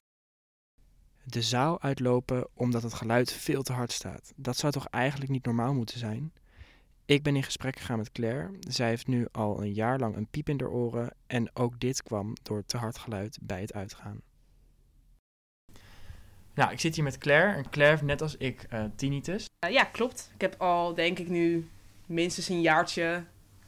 De 1.24 1.42
zaal 1.42 1.82
uitlopen 1.82 2.48
omdat 2.54 2.84
het 2.84 2.94
geluid 2.94 3.32
veel 3.32 3.62
te 3.62 3.74
hard 3.74 3.92
staat. 3.92 4.34
Dat 4.36 4.58
zou 4.58 4.72
toch 4.72 4.88
eigenlijk 4.88 5.32
niet 5.32 5.46
normaal 5.46 5.74
moeten 5.74 6.00
zijn? 6.00 6.34
Ik 7.06 7.24
ben 7.24 7.36
in 7.36 7.44
gesprek 7.44 7.80
gegaan 7.80 7.98
met 7.98 8.12
Claire. 8.12 8.52
Zij 8.60 8.88
heeft 8.88 9.08
nu 9.08 9.28
al 9.32 9.62
een 9.62 9.74
jaar 9.74 10.00
lang 10.00 10.16
een 10.16 10.28
piep 10.28 10.50
in 10.50 10.60
haar 10.60 10.70
oren 10.70 11.14
en 11.28 11.56
ook 11.56 11.80
dit 11.80 12.04
kwam 12.04 12.34
door 12.42 12.66
te 12.66 12.78
hard 12.78 12.98
geluid 12.98 13.38
bij 13.42 13.62
het 13.62 13.74
uitgaan. 13.74 14.22
Nou, 16.54 16.72
ik 16.72 16.80
zit 16.80 16.96
hier 16.96 17.04
met 17.04 17.18
Claire 17.18 17.56
en 17.58 17.70
Claire 17.70 17.94
heeft 17.96 18.08
net 18.08 18.22
als 18.22 18.38
ik 18.38 18.66
eh, 18.70 18.84
tinnitus. 18.96 19.46
Eh, 19.60 19.72
ja, 19.72 19.84
klopt. 19.84 20.32
Ik 20.36 20.42
heb 20.42 20.56
al, 20.62 20.94
denk 20.94 21.20
ik 21.20 21.28
nu, 21.30 21.70
minstens 22.06 22.50
een 22.50 22.62
jaartje 22.62 23.24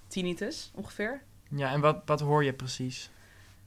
tinnitus, 0.07 0.71
ongeveer. 0.75 1.21
Ja, 1.49 1.71
en 1.71 1.81
wat, 1.81 2.01
wat 2.05 2.19
hoor 2.19 2.43
je 2.43 2.53
precies? 2.53 3.09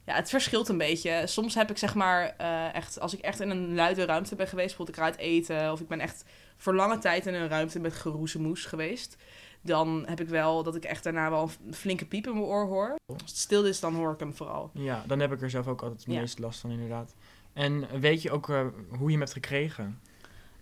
Ja, 0.03 0.15
het 0.15 0.29
verschilt 0.29 0.67
een 0.69 0.77
beetje. 0.77 1.21
Soms 1.27 1.55
heb 1.55 1.69
ik 1.69 1.77
zeg 1.77 1.95
maar 1.95 2.33
eh, 2.37 2.75
echt, 2.75 2.99
als 2.99 3.13
ik 3.13 3.19
echt 3.19 3.39
in 3.39 3.49
een 3.49 3.75
luide 3.75 4.05
ruimte 4.05 4.35
ben 4.35 4.47
geweest, 4.47 4.67
bijvoorbeeld 4.77 4.97
ik 4.97 5.03
ga 5.03 5.09
uit 5.09 5.17
eten, 5.29 5.71
of 5.71 5.79
ik 5.79 5.87
ben 5.87 5.99
echt 5.99 6.23
voor 6.57 6.75
lange 6.75 6.97
tijd 6.97 7.25
in 7.25 7.33
een 7.33 7.47
ruimte 7.47 7.79
met 7.79 7.93
geroezemoes 7.93 8.65
geweest, 8.65 9.17
dan 9.61 10.03
heb 10.07 10.19
ik 10.21 10.27
wel 10.27 10.63
dat 10.63 10.75
ik 10.75 10.83
echt 10.85 11.03
daarna 11.03 11.29
wel 11.29 11.49
een 11.65 11.73
flinke 11.73 12.05
piep 12.05 12.25
in 12.27 12.33
mijn 12.33 12.45
oor 12.45 12.65
hoor. 12.65 12.95
Als 13.05 13.21
het 13.31 13.37
stil 13.37 13.65
is, 13.65 13.79
dan 13.79 13.95
hoor 13.95 14.13
ik 14.13 14.19
hem 14.19 14.33
vooral. 14.35 14.69
Ja, 14.73 15.03
dan 15.07 15.19
heb 15.19 15.31
ik 15.31 15.41
er 15.41 15.49
zelf 15.49 15.67
ook 15.67 15.81
altijd 15.81 16.03
het 16.03 16.13
Ja. 16.13 16.19
meest 16.19 16.39
last 16.39 16.59
van 16.59 16.71
inderdaad. 16.71 17.15
En 17.57 17.99
weet 17.99 18.21
je 18.21 18.31
ook 18.31 18.49
eh, 18.49 18.65
hoe 18.89 19.05
je 19.05 19.11
hem 19.11 19.19
hebt 19.19 19.33
gekregen? 19.33 19.99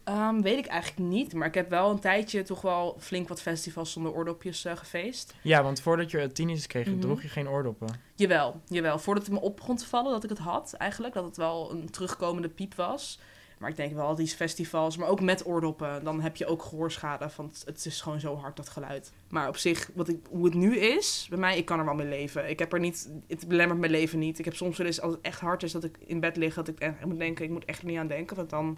Ehm, 0.03 0.41
weet 0.41 0.57
ik 0.57 0.65
eigenlijk 0.65 1.09
niet, 1.09 1.33
maar 1.33 1.47
ik 1.47 1.53
heb 1.53 1.69
wel 1.69 1.89
een 1.91 1.99
tijdje 1.99 2.43
toch 2.43 2.61
wel 2.61 2.95
flink 2.99 3.27
wat 3.27 3.41
festivals 3.41 3.91
zonder 3.91 4.11
oordopjes 4.13 4.65
eh, 4.65 4.75
gefeest. 4.75 5.35
Ja, 5.41 5.63
want 5.63 5.81
voordat 5.81 6.11
je 6.11 6.31
tinnitus 6.31 6.67
kreeg, 6.67 6.87
Mhm. 6.87 6.99
droeg 6.99 7.21
je 7.21 7.27
geen 7.27 7.49
oordoppen. 7.49 7.87
Jawel, 8.15 8.61
jawel. 8.67 8.99
Voordat 8.99 9.23
het 9.25 9.33
me 9.33 9.41
op 9.41 9.55
begon 9.55 9.75
te 9.75 9.85
vallen 9.87 10.11
dat 10.11 10.23
ik 10.23 10.29
het 10.29 10.37
had, 10.39 10.73
eigenlijk. 10.73 11.13
Dat 11.13 11.23
het 11.25 11.37
wel 11.37 11.71
een 11.71 11.89
terugkomende 11.89 12.49
piep 12.49 12.75
was. 12.75 13.19
Maar 13.65 13.73
ik 13.73 13.79
denk 13.79 13.93
wel, 13.93 14.05
al 14.05 14.15
die 14.15 14.27
festivals, 14.27 14.97
maar 14.97 15.07
ook 15.07 15.21
met 15.21 15.45
oordoppen, 15.45 16.03
dan 16.03 16.21
heb 16.21 16.35
je 16.35 16.45
ook 16.45 16.63
gehoorschade. 16.63 17.29
Want 17.35 17.63
het- 17.65 17.85
is 17.85 18.01
gewoon 18.01 18.19
zo 18.19 18.35
hard, 18.35 18.55
dat 18.55 18.69
geluid. 18.69 19.11
Maar 19.29 19.47
op 19.47 19.57
zich, 19.57 19.89
wat 19.93 20.07
ik, 20.07 20.17
hoe 20.29 20.45
het 20.45 20.53
nu 20.53 20.77
is, 20.77 21.25
bij 21.29 21.37
mij, 21.37 21.57
ik 21.57 21.65
kan 21.65 21.79
er 21.79 21.85
wel 21.85 21.93
mee 21.93 22.07
leven. 22.07 22.49
Ik 22.49 22.59
heb 22.59 22.73
er 22.73 22.79
niet, 22.79 23.09
het 23.27 23.47
belemmert 23.47 23.79
mijn 23.79 23.91
leven 23.91 24.19
niet. 24.19 24.39
Ik 24.39 24.45
heb 24.45 24.55
soms 24.55 24.77
wel 24.77 24.87
eens, 24.87 25.01
als 25.01 25.13
het 25.13 25.21
echt 25.21 25.39
hard 25.39 25.63
is, 25.63 25.71
dat 25.71 25.83
ik 25.83 25.97
in 26.05 26.19
bed 26.19 26.35
lig, 26.35 26.53
dat 26.53 26.67
ik 26.67 26.79
echt 26.79 27.05
moet 27.05 27.19
denken, 27.19 27.45
ik 27.45 27.51
moet 27.51 27.65
echt 27.65 27.79
er 27.81 27.85
niet 27.87 27.97
aan 27.97 28.07
denken. 28.07 28.35
Want 28.35 28.49
dan 28.49 28.77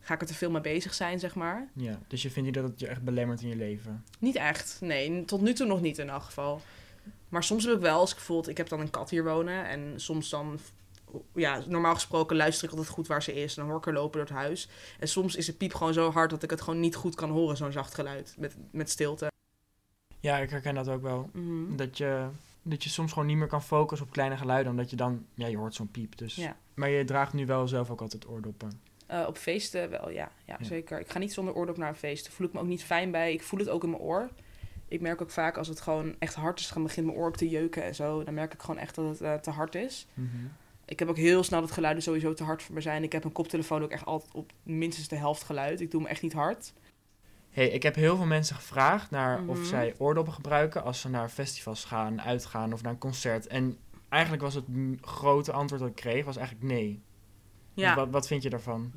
ga 0.00 0.14
ik 0.14 0.20
er 0.20 0.26
te 0.26 0.34
veel 0.34 0.50
mee 0.50 0.60
bezig 0.60 0.94
zijn, 0.94 1.18
zeg 1.18 1.34
maar. 1.34 1.68
Ja, 1.74 1.98
dus 2.08 2.22
je 2.22 2.30
vindt 2.30 2.48
niet 2.48 2.58
dat 2.62 2.70
het 2.70 2.80
je 2.80 2.86
echt 2.86 3.02
belemmert 3.02 3.42
in 3.42 3.48
je 3.48 3.56
leven? 3.56 4.04
Niet 4.18 4.36
echt, 4.36 4.78
nee. 4.80 5.24
Tot 5.24 5.40
nu 5.40 5.52
toe 5.52 5.66
nog 5.66 5.80
niet 5.80 5.98
in 5.98 6.10
elk 6.10 6.22
geval. 6.22 6.60
Maar 7.28 7.44
soms 7.44 7.64
heb 7.64 7.74
ik 7.74 7.80
wel, 7.80 7.98
als 7.98 8.10
ik 8.10 8.16
bijvoorbeeld... 8.16 8.48
Ik 8.48 8.56
heb 8.56 8.68
dan 8.68 8.80
een 8.80 8.90
kat 8.90 9.10
hier 9.10 9.24
wonen 9.24 9.68
en 9.68 9.92
soms 9.96 10.30
dan... 10.30 10.58
Ja, 11.34 11.62
normaal 11.66 11.94
gesproken 11.94 12.36
luister 12.36 12.64
ik 12.64 12.70
altijd 12.70 12.88
goed 12.90 13.06
waar 13.06 13.22
ze 13.22 13.34
is. 13.34 13.54
Dan 13.54 13.66
hoor 13.68 13.78
ik 13.78 13.84
haar 13.84 13.94
lopen 13.94 14.12
door 14.18 14.28
het 14.28 14.38
huis. 14.38 14.68
En 14.98 15.08
soms 15.08 15.36
is 15.36 15.46
de 15.46 15.52
piep 15.52 15.74
gewoon 15.74 15.92
zo 15.92 16.10
hard 16.10 16.30
dat 16.30 16.42
ik 16.42 16.50
het 16.50 16.60
gewoon 16.60 16.80
niet 16.80 16.94
goed 16.94 17.14
kan 17.14 17.30
horen, 17.30 17.56
zo'n 17.56 17.72
zacht 17.72 17.94
geluid. 17.94 18.34
Met, 18.38 18.56
met 18.70 18.90
stilte. 18.90 19.28
Ja, 20.20 20.38
ik 20.38 20.50
herken 20.50 20.74
dat 20.74 20.88
ook 20.88 21.02
wel. 21.02 21.30
Mhm. 21.32 21.76
Dat, 21.76 21.98
je, 21.98 22.26
dat 22.62 22.84
je 22.84 22.90
soms 22.90 23.12
gewoon 23.12 23.28
niet 23.28 23.36
meer 23.36 23.46
kan 23.46 23.62
focussen 23.62 24.06
op 24.06 24.12
kleine 24.12 24.36
geluiden, 24.36 24.70
omdat 24.72 24.90
je 24.90 24.96
dan, 24.96 25.26
ja, 25.34 25.46
je 25.46 25.56
hoort 25.56 25.74
zo'n 25.74 25.90
piep. 25.90 26.16
Dus. 26.18 26.34
Ja. 26.34 26.56
Maar 26.74 26.88
je 26.88 27.04
draagt 27.04 27.32
nu 27.32 27.46
wel 27.46 27.68
zelf 27.68 27.90
ook 27.90 28.00
altijd 28.00 28.28
oordoppen. 28.28 28.80
Eh, 29.06 29.24
op 29.26 29.36
feesten 29.36 29.90
wel, 29.90 30.10
ja, 30.10 30.32
ja, 30.44 30.56
Ja. 30.58 30.64
zeker. 30.64 31.00
Ik 31.00 31.10
ga 31.10 31.18
niet 31.18 31.32
zonder 31.32 31.54
oordop 31.54 31.76
naar 31.76 31.88
een 31.88 31.94
feest. 31.96 32.24
Daar 32.24 32.32
voel 32.32 32.46
ik 32.46 32.52
me 32.52 32.60
ook 32.60 32.66
niet 32.66 32.84
fijn 32.84 33.10
bij. 33.10 33.32
Ik 33.32 33.42
voel 33.42 33.58
het 33.60 33.68
ook 33.68 33.82
in 33.84 33.90
mijn 33.90 34.02
oor. 34.02 34.28
Ik 34.88 35.00
merk 35.00 35.22
ook 35.22 35.30
vaak 35.30 35.56
als 35.58 35.68
het 35.68 35.80
gewoon 35.80 36.14
echt 36.18 36.34
hard 36.34 36.60
is, 36.60 36.68
dan 36.68 36.82
begint 36.82 37.06
mijn 37.06 37.18
oor 37.18 37.26
ook 37.26 37.36
te 37.36 37.48
jeuken 37.48 37.82
en 37.84 37.94
zo. 37.94 38.24
Dan 38.24 38.34
merk 38.34 38.52
ik 38.54 38.60
gewoon 38.60 38.78
echt 38.80 38.94
dat 38.94 39.08
het 39.08 39.20
eh, 39.20 39.34
te 39.34 39.50
hard 39.50 39.74
is. 39.74 40.06
Mhm. 40.14 40.28
Ik 40.90 40.98
heb 40.98 41.08
ook 41.08 41.16
heel 41.16 41.42
snel 41.42 41.60
dat 41.60 41.70
geluiden 41.70 42.02
sowieso 42.02 42.34
te 42.34 42.44
hard 42.44 42.62
voor 42.62 42.74
me 42.74 42.80
zijn. 42.80 43.02
Ik 43.02 43.12
heb 43.12 43.22
mijn 43.22 43.34
koptelefoon 43.34 43.82
ook 43.82 43.90
echt 43.90 44.04
altijd 44.04 44.34
op 44.34 44.52
minstens 44.62 45.08
de 45.08 45.16
helft 45.16 45.42
geluid. 45.42 45.80
Ik 45.80 45.90
doe 45.90 46.00
hem 46.00 46.10
echt 46.10 46.22
niet 46.22 46.32
hard. 46.32 46.72
Hey, 47.50 47.68
ik 47.68 47.82
heb 47.82 47.94
heel 47.94 48.16
veel 48.16 48.26
mensen 48.26 48.56
gevraagd 48.56 49.10
naar 49.10 49.42
of 49.46 49.56
Mhm. 49.58 49.66
zij 49.66 49.94
oordoppen 49.98 50.32
gebruiken 50.32 50.82
als 50.84 51.00
ze 51.00 51.08
naar 51.08 51.28
festivals 51.28 51.84
gaan, 51.84 52.20
uitgaan 52.22 52.72
of 52.72 52.82
naar 52.82 52.92
een 52.92 52.98
concert. 52.98 53.46
En 53.46 53.78
eigenlijk 54.08 54.42
was 54.42 54.54
het 54.54 54.64
grote 55.00 55.52
antwoord 55.52 55.80
dat 55.80 55.90
ik 55.90 55.96
kreeg, 55.96 56.24
was 56.24 56.36
eigenlijk 56.36 56.66
nee. 56.72 57.02
Ja. 57.74 57.94
Wat, 57.94 58.08
wat 58.10 58.26
vind 58.26 58.42
je 58.42 58.50
daarvan? 58.50 58.92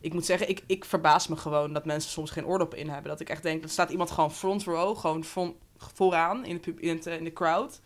Ik 0.00 0.12
moet 0.12 0.24
zeggen, 0.26 0.48
ik, 0.48 0.62
ik 0.66 0.84
verbaas 0.84 1.28
me 1.28 1.36
gewoon 1.36 1.72
dat 1.72 1.84
mensen 1.84 2.10
soms 2.10 2.30
geen 2.30 2.46
oordoppen 2.46 2.78
in 2.78 2.88
hebben. 2.88 3.10
Dat 3.10 3.20
ik 3.20 3.28
echt 3.28 3.42
denk, 3.42 3.62
er 3.62 3.68
staat 3.68 3.90
iemand 3.90 4.10
gewoon 4.10 4.32
front 4.32 4.64
row, 4.64 4.96
gewoon 4.96 5.24
front, 5.24 5.56
vooraan 5.76 6.44
in 6.44 6.54
de, 6.54 6.60
pub- 6.60 6.80
in, 6.80 6.96
het, 6.96 7.06
eh, 7.06 7.16
in 7.16 7.24
de 7.24 7.32
crowd. 7.32 7.80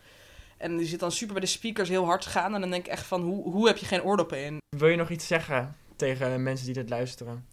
En 0.59 0.77
die 0.77 0.87
zit 0.87 1.01
dan 1.01 1.13
super 1.13 1.33
bij 1.35 1.43
de 1.43 1.51
speakers 1.51 1.89
heel 1.89 2.05
hard 2.05 2.23
te 2.23 2.29
gaan. 2.29 2.55
En 2.55 2.61
dan 2.61 2.71
denk 2.71 2.87
ik 2.87 2.93
echt 2.93 3.07
van, 3.07 3.23
hoe, 3.23 3.51
hoe 3.51 3.67
heb 3.67 3.77
je 3.77 3.87
geen 3.87 4.03
oordoppen 4.03 4.45
in? 4.45 4.59
Wil 4.77 4.89
je 4.89 4.97
nog 4.97 5.11
iets 5.11 5.27
zeggen 5.27 5.77
tegen 5.97 6.43
mensen 6.43 6.67
die 6.67 6.75
dit 6.75 6.89
luisteren? 6.89 7.47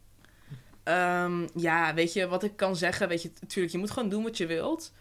Ehm, 0.84 1.48
ja, 1.56 1.94
weet 1.94 2.14
je, 2.14 2.28
wat 2.28 2.44
ik 2.44 2.56
kan 2.56 2.76
zeggen, 2.76 3.08
weet 3.08 3.22
je, 3.22 3.32
natuurlijk, 3.42 3.74
je 3.74 3.80
moet 3.80 3.92
gewoon 3.92 4.10
doen 4.10 4.24
wat 4.24 4.38
je 4.38 4.46
wilt. 4.46 4.92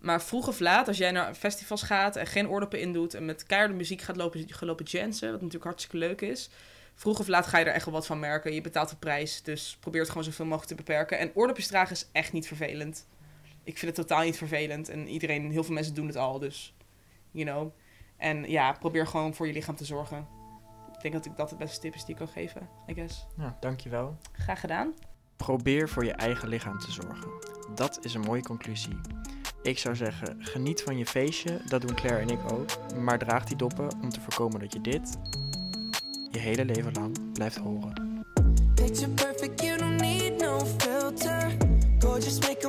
Maar 0.00 0.22
vroeg 0.22 0.48
of 0.48 0.60
laat, 0.60 0.88
als 0.88 0.96
jij 0.96 1.10
naar 1.10 1.34
festivals 1.34 1.82
gaat 1.82 2.16
en 2.16 2.26
geen 2.26 2.48
oordoppen 2.48 2.80
in 2.80 2.92
doet 2.92 3.14
en 3.14 3.24
met 3.24 3.42
keiharde 3.42 3.74
muziek 3.74 4.00
gaat 4.00 4.16
lopen, 4.16 4.44
gaat 4.48 4.68
lopen 4.68 4.84
jansen, 4.84 5.30
wat 5.30 5.36
natuurlijk 5.36 5.64
hartstikke 5.64 5.96
leuk 5.96 6.20
is. 6.20 6.50
Vroeg 6.94 7.18
of 7.18 7.28
laat 7.28 7.46
ga 7.46 7.58
je 7.58 7.64
er 7.64 7.72
echt 7.72 7.84
wel 7.84 7.94
wat 7.94 8.06
van 8.06 8.18
merken. 8.18 8.54
Je 8.54 8.60
betaalt 8.60 8.88
de 8.88 8.96
prijs, 8.96 9.42
dus 9.42 9.76
probeer 9.80 10.00
het 10.00 10.08
gewoon 10.08 10.24
zoveel 10.24 10.44
mogelijk 10.44 10.68
te 10.68 10.74
beperken. 10.74 11.18
En 11.18 11.30
oordopjes 11.34 11.66
dragen 11.66 11.92
is 11.92 12.08
echt 12.12 12.32
niet 12.32 12.46
vervelend. 12.46 13.06
Ik 13.64 13.78
vind 13.78 13.96
het 13.96 14.06
totaal 14.06 14.24
niet 14.24 14.36
vervelend. 14.36 14.88
En 14.88 15.08
iedereen, 15.08 15.50
heel 15.50 15.64
veel 15.64 15.74
mensen 15.74 15.94
doen 15.94 16.06
het 16.06 16.16
al, 16.16 16.38
dus, 16.38 16.74
you 17.32 17.44
know. 17.44 17.72
En 18.16 18.50
ja, 18.50 18.72
probeer 18.72 19.06
gewoon 19.06 19.34
voor 19.34 19.46
je 19.46 19.52
lichaam 19.52 19.76
te 19.76 19.84
zorgen. 19.84 20.26
Ik 20.92 21.00
denk 21.02 21.14
dat 21.14 21.24
ik 21.24 21.36
dat 21.36 21.48
de 21.48 21.56
beste 21.56 21.80
tip 21.80 21.94
is 21.94 22.04
die 22.04 22.10
ik 22.10 22.16
kan 22.16 22.28
geven, 22.28 22.68
I 22.86 22.94
guess. 22.94 23.26
Nou, 23.36 23.52
dankjewel. 23.60 24.16
Graag 24.32 24.60
gedaan. 24.60 24.94
Probeer 25.36 25.88
voor 25.88 26.04
je 26.04 26.12
eigen 26.12 26.48
lichaam 26.48 26.78
te 26.78 26.92
zorgen. 26.92 27.30
Dat 27.74 28.04
is 28.04 28.14
een 28.14 28.20
mooie 28.20 28.42
conclusie. 28.42 29.00
Ik 29.62 29.78
zou 29.78 29.96
zeggen, 29.96 30.36
geniet 30.44 30.82
van 30.82 30.98
je 30.98 31.06
feestje, 31.06 31.62
dat 31.68 31.80
doen 31.80 31.94
Claire 31.94 32.20
en 32.20 32.28
ik 32.28 32.52
ook. 32.52 32.94
Maar 32.98 33.18
draag 33.18 33.44
die 33.44 33.56
doppen 33.56 33.88
om 34.02 34.08
te 34.08 34.20
voorkomen 34.20 34.60
dat 34.60 34.72
je 34.72 34.80
dit 34.80 35.18
je 36.32 36.38
hele 36.38 36.64
leven 36.64 36.92
lang 36.92 37.32
blijft 37.32 37.56
horen. 37.56 38.24
Picture 38.74 39.08
perfect, 39.08 39.62
you 39.62 39.78
don't 39.78 40.00
need 40.00 40.40
no 40.40 40.58
filter. 40.78 41.56
Gorgeous, 41.98 42.40
make 42.40 42.66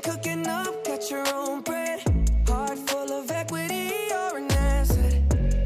cooking 0.00 0.46
up, 0.46 0.84
got 0.84 1.10
your 1.10 1.26
own 1.34 1.60
bread. 1.62 2.00
Heart 2.48 2.78
full 2.88 3.12
of 3.12 3.30
equity, 3.30 3.92
you're 4.08 4.36
an 4.38 4.50
asset. 4.52 5.22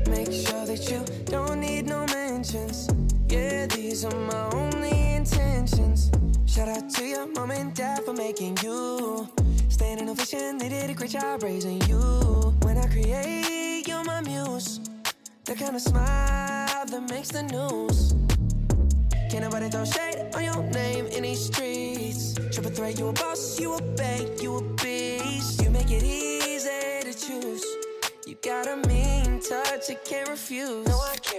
Make 0.08 0.32
sure 0.32 0.66
that 0.66 0.88
you 0.90 1.04
don't 1.24 1.60
need 1.60 1.86
no 1.86 2.04
mentions. 2.06 2.88
Yeah, 3.28 3.66
these 3.66 4.04
are 4.04 4.14
my 4.14 4.48
only 4.52 5.14
intentions. 5.14 6.10
Shout 6.46 6.68
out 6.68 6.90
to 6.90 7.04
your 7.04 7.26
mom 7.26 7.50
and 7.50 7.74
dad 7.74 8.04
for 8.04 8.12
making 8.12 8.58
you. 8.62 9.28
Staying 9.68 9.98
in 10.00 10.08
a 10.08 10.14
vision, 10.14 10.58
they 10.58 10.68
did 10.68 10.90
a 10.90 10.94
great 10.94 11.10
job 11.10 11.42
raising 11.42 11.80
you. 11.82 11.98
When 12.62 12.78
I 12.78 12.86
create, 12.86 13.86
you're 13.86 14.04
my 14.04 14.20
muse. 14.20 14.80
The 15.44 15.54
kind 15.54 15.76
of 15.76 15.82
smile 15.82 16.86
that 16.86 17.10
makes 17.10 17.28
the 17.28 17.42
news. 17.42 18.14
Can't 19.30 19.44
nobody 19.44 19.68
throw 19.68 19.84
shade 19.84 20.30
on 20.34 20.44
your 20.44 20.62
name 20.70 21.06
in 21.06 21.22
these 21.22 21.46
streets. 21.46 21.73
Triple 22.54 22.70
threat, 22.70 22.98
you 23.00 23.08
a 23.08 23.12
boss, 23.12 23.58
you 23.58 23.74
a 23.74 23.82
bank, 23.82 24.40
you 24.40 24.58
a 24.58 24.62
beast. 24.80 25.60
You 25.60 25.70
make 25.70 25.90
it 25.90 26.04
easy 26.04 26.70
to 27.02 27.12
choose. 27.12 27.64
You 28.26 28.36
got 28.42 28.68
a 28.68 28.76
mean 28.88 29.40
touch, 29.40 29.90
I 29.90 29.94
can't 29.94 30.28
refuse. 30.28 30.86
No, 30.86 30.94
I 31.00 31.16
can't 31.16 31.33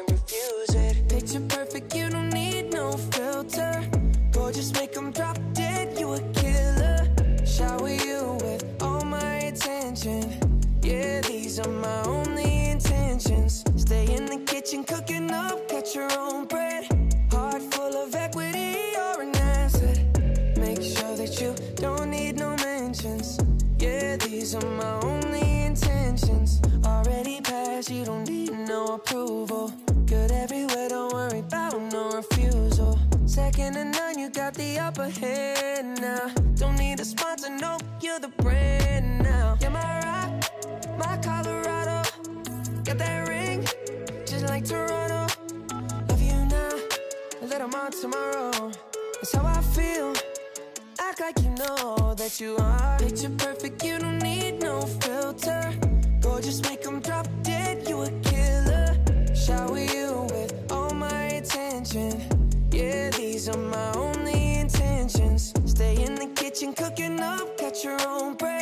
kitchen, 66.55 66.73
cooking 66.73 67.19
up, 67.19 67.57
got 67.57 67.83
your 67.83 67.97
own 68.07 68.35
bread. 68.35 68.54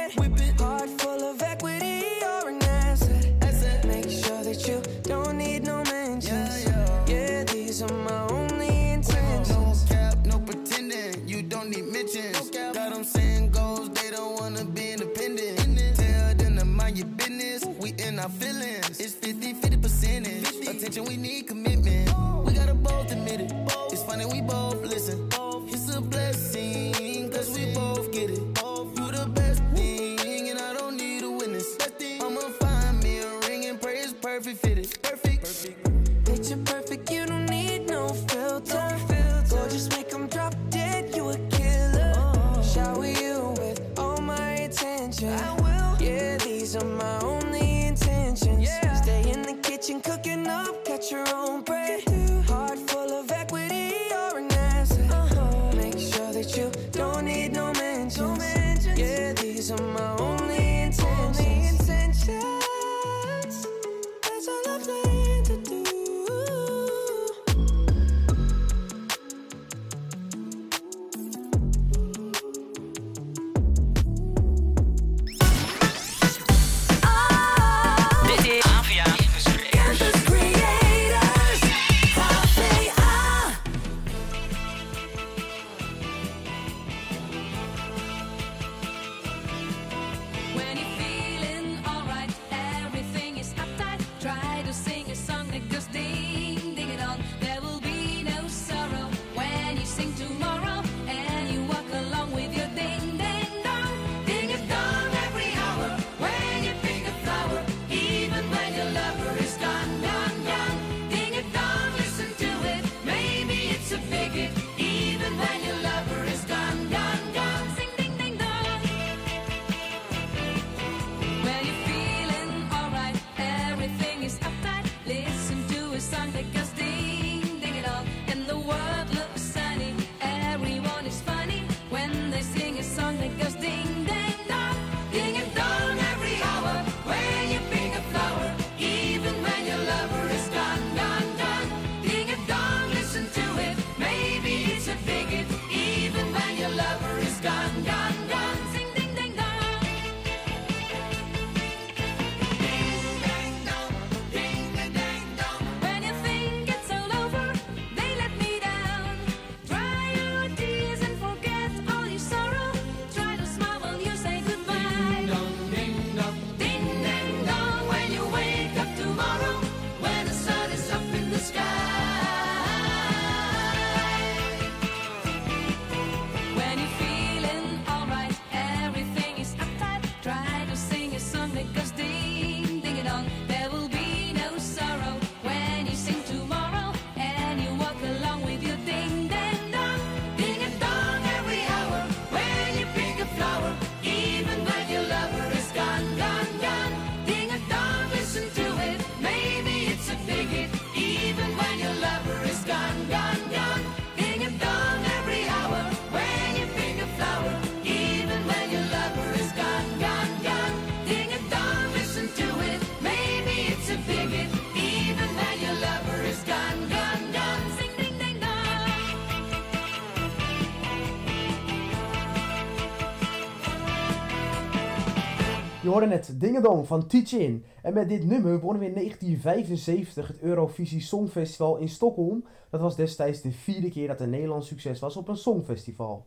Hoorde 225.93 226.07
net 226.07 226.39
Dingedong 226.39 226.87
van 226.87 227.07
Teach 227.07 227.31
In. 227.31 227.65
En 227.81 227.93
met 227.93 228.09
dit 228.09 228.25
nummer 228.25 228.59
wonnen 228.59 228.79
we 228.79 228.87
in 228.87 228.93
1975 228.93 230.27
het 230.27 230.39
Eurovisie 230.39 231.01
Songfestival 231.01 231.77
in 231.77 231.89
Stockholm. 231.89 232.45
Dat 232.69 232.81
was 232.81 232.95
destijds 232.95 233.41
de 233.41 233.51
vierde 233.51 233.89
keer 233.89 234.07
dat 234.07 234.19
een 234.19 234.29
Nederlands 234.29 234.67
succes 234.67 234.99
was 234.99 235.17
op 235.17 235.27
een 235.27 235.37
songfestival. 235.37 236.25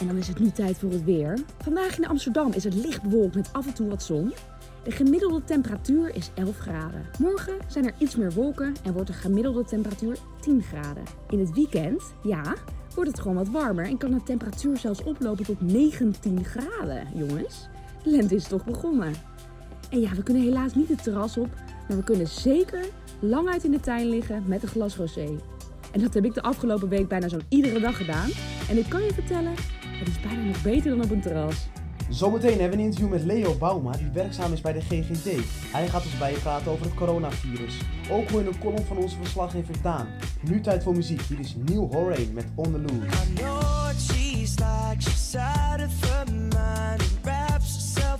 En 0.00 0.06
dan 0.06 0.16
is 0.16 0.28
het 0.28 0.38
nu 0.38 0.50
tijd 0.50 0.78
voor 0.78 0.90
het 0.90 1.04
weer. 1.04 1.38
Vandaag 1.58 1.98
in 1.98 2.06
Amsterdam 2.06 2.52
is 2.52 2.64
het 2.64 2.74
licht 2.74 3.02
bewolkt 3.02 3.34
met 3.34 3.52
af 3.52 3.66
en 3.66 3.74
toe 3.74 3.88
wat 3.88 4.02
zon. 4.02 4.32
De 4.84 4.90
gemiddelde 4.90 5.44
temperatuur 5.44 6.14
is 6.14 6.30
11 6.34 6.56
graden. 6.56 7.06
Morgen 7.18 7.54
zijn 7.66 7.86
er 7.86 7.94
iets 7.98 8.16
meer 8.16 8.32
wolken 8.32 8.74
en 8.84 8.92
wordt 8.92 9.08
de 9.08 9.14
gemiddelde 9.14 9.64
temperatuur 9.64 10.18
10 10.40 10.62
graden. 10.62 11.02
In 11.28 11.38
het 11.38 11.54
weekend, 11.54 12.02
ja, 12.22 12.54
wordt 12.94 13.10
het 13.10 13.20
gewoon 13.20 13.36
wat 13.36 13.48
warmer 13.48 13.84
en 13.84 13.98
kan 13.98 14.10
de 14.10 14.22
temperatuur 14.22 14.76
zelfs 14.76 15.02
oplopen 15.02 15.44
tot 15.44 15.60
19 15.60 16.44
graden, 16.44 17.06
jongens. 17.14 17.68
De 18.02 18.10
lente 18.10 18.34
is 18.34 18.48
toch 18.48 18.64
begonnen. 18.64 19.14
En 19.90 20.00
ja, 20.00 20.10
we 20.14 20.22
kunnen 20.22 20.42
helaas 20.42 20.74
niet 20.74 20.88
het 20.88 21.02
terras 21.02 21.36
op, 21.36 21.48
maar 21.88 21.96
we 21.96 22.04
kunnen 22.04 22.26
zeker 22.26 22.84
lang 23.20 23.48
uit 23.48 23.64
in 23.64 23.70
de 23.70 23.80
tuin 23.80 24.08
liggen 24.08 24.42
met 24.46 24.62
een 24.62 24.68
glas 24.68 24.96
rosé. 24.96 25.28
En 25.92 26.00
dat 26.00 26.14
heb 26.14 26.24
ik 26.24 26.34
de 26.34 26.42
afgelopen 26.42 26.88
week 26.88 27.08
bijna 27.08 27.28
zo'n 27.28 27.42
iedere 27.48 27.80
dag 27.80 27.96
gedaan. 27.96 28.30
En 28.68 28.78
ik 28.78 28.88
kan 28.88 29.02
je 29.02 29.12
vertellen, 29.12 29.52
het 29.80 30.08
is 30.08 30.20
bijna 30.20 30.42
nog 30.42 30.62
beter 30.62 30.90
dan 30.90 31.04
op 31.04 31.10
een 31.10 31.20
terras. 31.20 31.68
Zometeen 32.08 32.60
hebben 32.60 32.70
we 32.70 32.76
een 32.76 32.90
interview 32.90 33.10
met 33.10 33.24
Leo 33.24 33.54
Bauma, 33.54 33.92
die 33.92 34.10
werkzaam 34.12 34.52
is 34.52 34.60
bij 34.60 34.72
de 34.72 34.80
GGD. 34.80 35.24
Hij 35.72 35.88
gaat 35.88 36.04
ons 36.04 36.18
bijpraten 36.18 36.70
over 36.72 36.84
het 36.84 36.94
coronavirus. 36.94 37.80
Ook 38.10 38.30
hoor 38.30 38.40
je 38.40 38.48
een 38.48 38.58
column 38.58 38.84
van 38.84 38.96
onze 38.96 39.16
verslaggever 39.16 39.82
Daan. 39.82 40.06
Nu 40.42 40.60
tijd 40.60 40.82
voor 40.82 40.94
muziek. 40.94 41.20
Hier 41.20 41.38
is 41.38 41.56
Neil 41.66 41.88
Horan 41.92 42.32
met 42.32 42.46
On 42.54 42.72
The 42.72 42.78
Loose. 42.78 43.16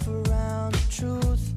Around 0.07 0.75
the 0.75 0.87
truth. 0.91 1.53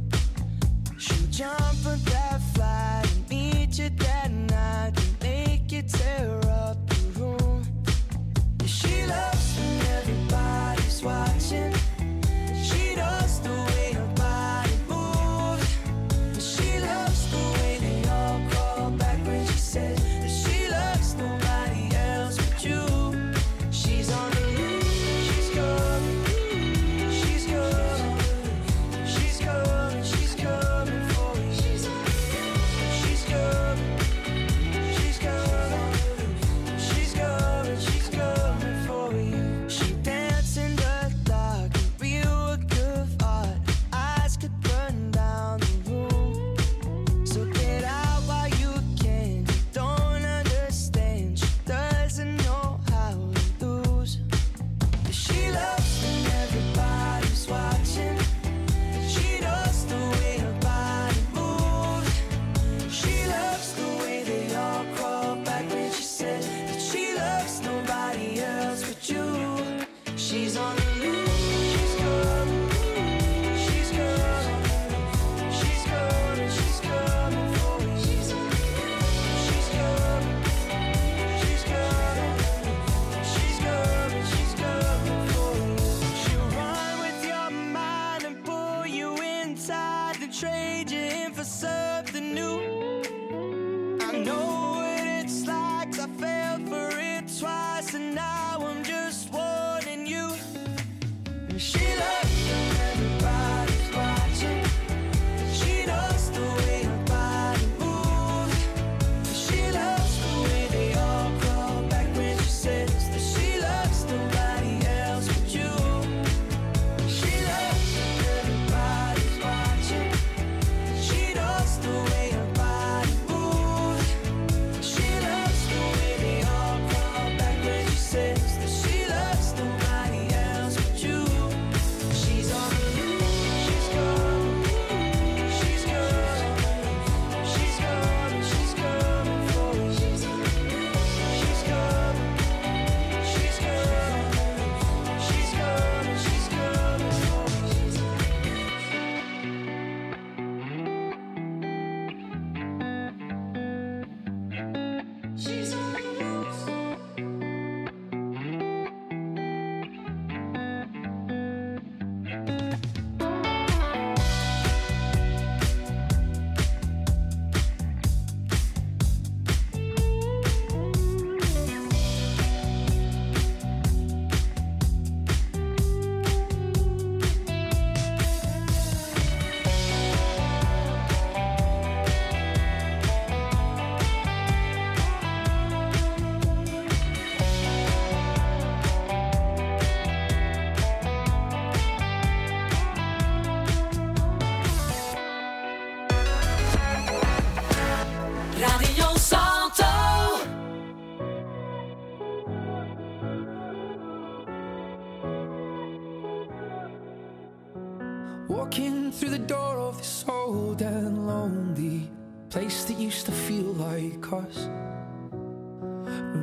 She'll 0.98 1.28
jump 1.30 1.86
on 1.86 2.00
that 2.06 2.42
flight 2.54 3.06
and 3.12 3.30
meet 3.30 3.78
you 3.78 3.90
that 3.90 4.32
night 4.32 4.94
and 4.98 5.22
make 5.22 5.72
you 5.72 5.82
tear 5.84 6.40
up 6.50 6.78
the 6.88 7.20
room. 7.20 7.64
She 8.66 9.06
loves 9.06 9.58
when 9.58 9.82
everybody's 9.98 11.04
watching. 11.04 11.41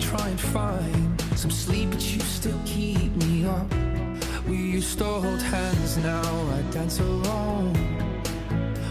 Try 0.00 0.28
and 0.28 0.40
find 0.40 1.20
some 1.36 1.50
sleep, 1.50 1.90
but 1.90 2.02
you 2.12 2.20
still 2.20 2.60
keep 2.64 3.14
me 3.16 3.44
up. 3.44 3.70
We 4.48 4.56
used 4.56 4.98
to 4.98 5.04
hold 5.04 5.42
hands, 5.42 5.96
now 5.98 6.22
I 6.56 6.62
dance 6.72 6.98
alone. 6.98 7.72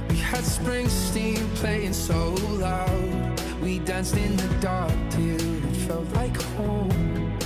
We 0.10 0.18
had 0.18 0.44
Springsteen 0.44 1.44
playing 1.56 1.94
so 1.94 2.34
loud. 2.66 3.42
We 3.62 3.80
danced 3.80 4.16
in 4.16 4.38
the 4.38 4.48
dark 4.62 4.94
till 5.10 5.36
it 5.36 5.76
felt 5.88 6.08
like 6.14 6.40
home. 6.56 7.38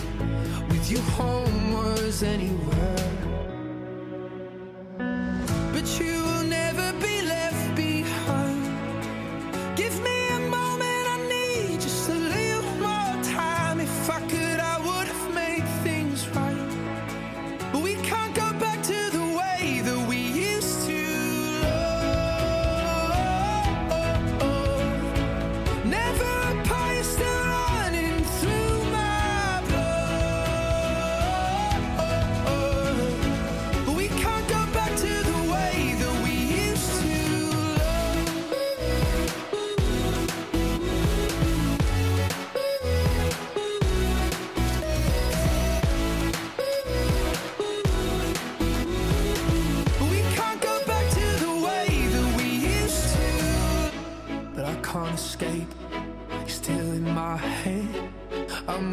With 0.70 0.92
you, 0.92 1.00
home 1.18 1.74
was 1.74 2.24
anywhere. 2.24 3.10
But 5.74 6.00
you 6.00 6.33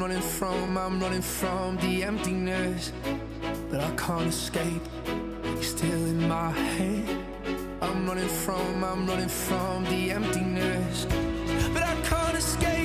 I'm 0.01 0.07
running 0.07 0.23
from, 0.23 0.79
I'm 0.79 0.99
running 0.99 1.21
from 1.21 1.77
the 1.77 2.05
emptiness. 2.05 2.91
But 3.71 3.81
I 3.81 3.95
can't 3.97 4.29
escape. 4.29 4.81
You're 5.45 5.63
still 5.63 6.07
in 6.07 6.27
my 6.27 6.53
head. 6.53 7.23
I'm 7.83 8.07
running 8.09 8.27
from, 8.27 8.83
I'm 8.83 9.07
running 9.07 9.29
from 9.29 9.85
the 9.85 10.13
emptiness. 10.13 11.05
But 11.75 11.83
I 11.83 11.95
can't 12.01 12.35
escape. 12.35 12.80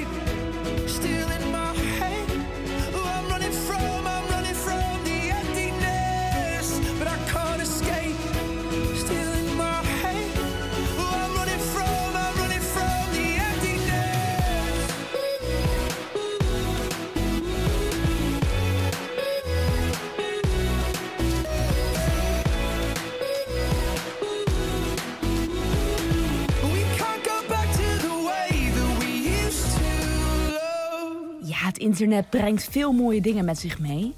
Internet 32.00 32.30
brengt 32.30 32.64
veel 32.64 32.92
mooie 32.92 33.22
dingen 33.22 33.46
met 33.46 33.58
zich 33.58 33.80
mee. 33.80 34.14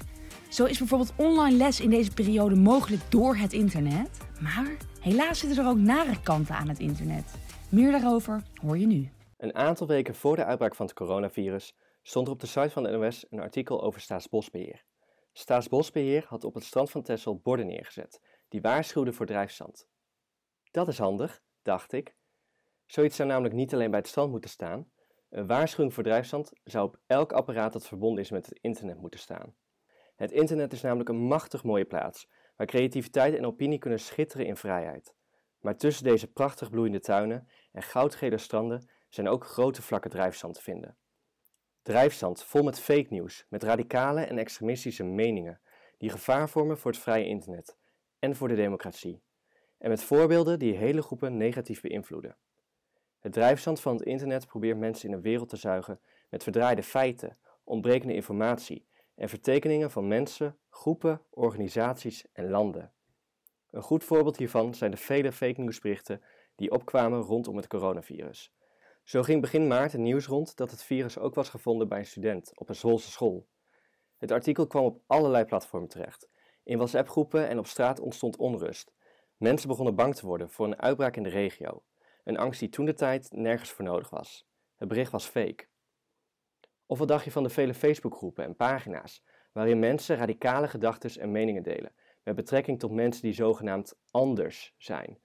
Zo 0.48 0.64
is 0.64 0.78
bijvoorbeeld 0.78 1.12
online 1.16 1.56
les 1.56 1.80
in 1.80 1.90
deze 1.90 2.14
periode 2.14 2.54
mogelijk 2.54 3.10
door 3.10 3.36
het 3.36 3.52
internet. 3.52 4.08
Maar 4.40 4.76
helaas 5.00 5.38
zitten 5.38 5.64
er 5.64 5.70
ook 5.70 5.76
nare 5.76 6.22
kanten 6.22 6.54
aan 6.54 6.68
het 6.68 6.78
internet. 6.78 7.34
Meer 7.70 7.90
daarover 7.90 8.42
hoor 8.60 8.78
je 8.78 8.86
nu. 8.86 9.10
Een 9.36 9.54
aantal 9.54 9.86
weken 9.86 10.14
voor 10.14 10.36
de 10.36 10.44
uitbraak 10.44 10.74
van 10.74 10.86
het 10.86 10.94
coronavirus 10.94 11.74
stond 12.02 12.26
er 12.26 12.32
op 12.32 12.40
de 12.40 12.46
site 12.46 12.70
van 12.70 12.82
de 12.82 12.90
NOS 12.90 13.26
een 13.30 13.40
artikel 13.40 13.82
over 13.82 14.00
Staatsbosbeheer. 14.00 14.84
Staatsbosbeheer 15.32 16.24
had 16.28 16.44
op 16.44 16.54
het 16.54 16.64
strand 16.64 16.90
van 16.90 17.02
Texel 17.02 17.36
borden 17.36 17.66
neergezet 17.66 18.20
die 18.48 18.60
waarschuwden 18.60 19.14
voor 19.14 19.26
drijfzand. 19.26 19.88
Dat 20.70 20.88
is 20.88 20.98
handig, 20.98 21.42
dacht 21.62 21.92
ik. 21.92 22.14
Zoiets 22.86 23.16
zou 23.16 23.28
namelijk 23.28 23.54
niet 23.54 23.74
alleen 23.74 23.90
bij 23.90 23.98
het 23.98 24.08
strand 24.08 24.30
moeten 24.30 24.50
staan. 24.50 24.90
Een 25.28 25.46
waarschuwing 25.46 25.94
voor 25.94 26.02
drijfzand 26.02 26.52
zou 26.64 26.86
op 26.86 26.98
elk 27.06 27.32
apparaat 27.32 27.72
dat 27.72 27.86
verbonden 27.86 28.24
is 28.24 28.30
met 28.30 28.46
het 28.46 28.58
internet 28.60 29.00
moeten 29.00 29.20
staan. 29.20 29.54
Het 30.16 30.32
internet 30.32 30.72
is 30.72 30.80
namelijk 30.80 31.08
een 31.08 31.26
machtig 31.26 31.64
mooie 31.64 31.84
plaats, 31.84 32.28
waar 32.56 32.66
creativiteit 32.66 33.34
en 33.34 33.46
opinie 33.46 33.78
kunnen 33.78 34.00
schitteren 34.00 34.46
in 34.46 34.56
vrijheid. 34.56 35.14
Maar 35.60 35.76
tussen 35.76 36.04
deze 36.04 36.32
prachtig 36.32 36.70
bloeiende 36.70 37.00
tuinen 37.00 37.48
en 37.72 37.82
goudgele 37.82 38.38
stranden 38.38 38.88
zijn 39.08 39.28
ook 39.28 39.44
grote 39.44 39.82
vlakken 39.82 40.10
drijfzand 40.10 40.54
te 40.54 40.62
vinden. 40.62 40.96
Drijfzand 41.82 42.44
vol 42.44 42.62
met 42.62 42.80
fake 42.80 43.06
nieuws, 43.08 43.46
met 43.48 43.62
radicale 43.62 44.20
en 44.20 44.38
extremistische 44.38 45.04
meningen, 45.04 45.60
die 45.98 46.10
gevaar 46.10 46.48
vormen 46.48 46.78
voor 46.78 46.90
het 46.90 47.00
vrije 47.00 47.26
internet 47.26 47.76
en 48.18 48.36
voor 48.36 48.48
de 48.48 48.54
democratie. 48.54 49.22
En 49.78 49.88
met 49.88 50.02
voorbeelden 50.02 50.58
die 50.58 50.76
hele 50.76 51.02
groepen 51.02 51.36
negatief 51.36 51.80
beïnvloeden. 51.80 52.36
Het 53.28 53.36
drijfzand 53.36 53.80
van 53.80 53.96
het 53.96 54.04
internet 54.04 54.46
probeert 54.46 54.78
mensen 54.78 55.08
in 55.08 55.14
een 55.14 55.20
wereld 55.20 55.48
te 55.48 55.56
zuigen 55.56 56.00
met 56.28 56.42
verdraaide 56.42 56.82
feiten, 56.82 57.38
ontbrekende 57.64 58.14
informatie 58.14 58.86
en 59.14 59.28
vertekeningen 59.28 59.90
van 59.90 60.08
mensen, 60.08 60.58
groepen, 60.70 61.22
organisaties 61.30 62.24
en 62.32 62.50
landen. 62.50 62.92
Een 63.70 63.82
goed 63.82 64.04
voorbeeld 64.04 64.36
hiervan 64.36 64.74
zijn 64.74 64.90
de 64.90 64.96
vele 64.96 65.32
fake 65.32 65.60
nieuwsberichten 65.60 66.22
die 66.54 66.70
opkwamen 66.70 67.20
rondom 67.20 67.56
het 67.56 67.66
coronavirus. 67.66 68.54
Zo 69.04 69.22
ging 69.22 69.40
begin 69.40 69.66
maart 69.66 69.92
een 69.92 70.02
nieuws 70.02 70.26
rond 70.26 70.56
dat 70.56 70.70
het 70.70 70.82
virus 70.82 71.18
ook 71.18 71.34
was 71.34 71.48
gevonden 71.48 71.88
bij 71.88 71.98
een 71.98 72.06
student 72.06 72.58
op 72.58 72.68
een 72.68 72.74
Zwolse 72.74 73.10
school. 73.10 73.46
Het 74.16 74.30
artikel 74.30 74.66
kwam 74.66 74.84
op 74.84 75.00
allerlei 75.06 75.44
platformen 75.44 75.88
terecht. 75.88 76.28
In 76.62 76.76
WhatsApp-groepen 76.76 77.48
en 77.48 77.58
op 77.58 77.66
straat 77.66 78.00
ontstond 78.00 78.36
onrust. 78.36 78.92
Mensen 79.36 79.68
begonnen 79.68 79.94
bang 79.94 80.14
te 80.14 80.26
worden 80.26 80.50
voor 80.50 80.66
een 80.66 80.80
uitbraak 80.80 81.16
in 81.16 81.22
de 81.22 81.28
regio. 81.28 81.82
Een 82.28 82.38
angst 82.38 82.60
die 82.60 82.68
toen 82.68 82.84
de 82.84 82.94
tijd 82.94 83.30
nergens 83.32 83.70
voor 83.70 83.84
nodig 83.84 84.10
was. 84.10 84.46
Het 84.76 84.88
bericht 84.88 85.12
was 85.12 85.26
fake. 85.26 85.66
Of 86.86 86.98
wat 86.98 87.08
dacht 87.08 87.24
je 87.24 87.30
van 87.30 87.42
de 87.42 87.48
vele 87.48 87.74
Facebookgroepen 87.74 88.44
en 88.44 88.56
pagina's 88.56 89.24
waarin 89.52 89.78
mensen 89.78 90.16
radicale 90.16 90.68
gedachten 90.68 91.20
en 91.20 91.30
meningen 91.30 91.62
delen 91.62 91.92
met 92.22 92.34
betrekking 92.34 92.78
tot 92.78 92.90
mensen 92.90 93.22
die 93.22 93.32
zogenaamd 93.32 93.98
anders 94.10 94.74
zijn? 94.78 95.18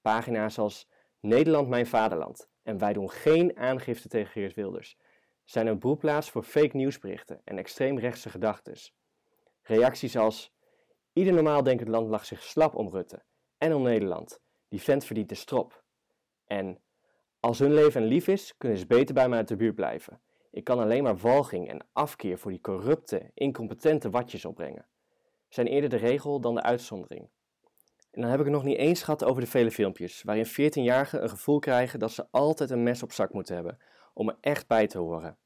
Pagina's 0.00 0.58
als 0.58 0.90
Nederland 1.20 1.68
mijn 1.68 1.86
vaderland 1.86 2.48
en 2.62 2.78
wij 2.78 2.92
doen 2.92 3.10
geen 3.10 3.56
aangifte 3.56 4.08
tegen 4.08 4.30
Geert 4.30 4.54
Wilders 4.54 4.98
zijn 5.44 5.66
een 5.66 5.78
broedplaats 5.78 6.30
voor 6.30 6.42
fake 6.42 6.76
nieuwsberichten 6.76 7.40
en 7.44 7.58
extreemrechtse 7.58 8.30
gedachten. 8.30 8.76
Reacties 9.62 10.16
als 10.16 10.52
ieder 11.12 11.32
normaal 11.32 11.62
denkend 11.62 11.88
land 11.88 12.08
lag 12.08 12.26
zich 12.26 12.42
slap 12.42 12.74
om 12.74 12.88
Rutte 12.88 13.22
en 13.58 13.74
om 13.74 13.82
Nederland. 13.82 14.40
Die 14.68 14.82
vent 14.82 15.04
verdient 15.04 15.28
de 15.28 15.34
strop. 15.34 15.79
En 16.50 16.78
als 17.40 17.58
hun 17.58 17.74
leven 17.74 18.02
lief 18.02 18.28
is, 18.28 18.54
kunnen 18.58 18.78
ze 18.78 18.86
beter 18.86 19.14
bij 19.14 19.28
mij 19.28 19.38
uit 19.38 19.48
de 19.48 19.56
buurt 19.56 19.74
blijven. 19.74 20.20
Ik 20.50 20.64
kan 20.64 20.78
alleen 20.78 21.02
maar 21.02 21.16
walging 21.16 21.68
en 21.68 21.86
afkeer 21.92 22.38
voor 22.38 22.50
die 22.50 22.60
corrupte, 22.60 23.30
incompetente 23.34 24.10
watjes 24.10 24.44
opbrengen. 24.44 24.86
Zijn 25.48 25.66
eerder 25.66 25.90
de 25.90 25.96
regel 25.96 26.40
dan 26.40 26.54
de 26.54 26.62
uitzondering. 26.62 27.28
En 28.10 28.20
dan 28.20 28.30
heb 28.30 28.38
ik 28.38 28.44
het 28.44 28.54
nog 28.54 28.64
niet 28.64 28.76
eens 28.76 29.02
gehad 29.02 29.24
over 29.24 29.42
de 29.42 29.48
vele 29.48 29.70
filmpjes, 29.70 30.22
waarin 30.22 30.46
14-jarigen 30.46 31.22
een 31.22 31.28
gevoel 31.28 31.58
krijgen 31.58 31.98
dat 31.98 32.10
ze 32.10 32.26
altijd 32.30 32.70
een 32.70 32.82
mes 32.82 33.02
op 33.02 33.12
zak 33.12 33.32
moeten 33.32 33.54
hebben, 33.54 33.78
om 34.14 34.28
er 34.28 34.36
echt 34.40 34.66
bij 34.66 34.86
te 34.86 34.98
horen. 34.98 35.38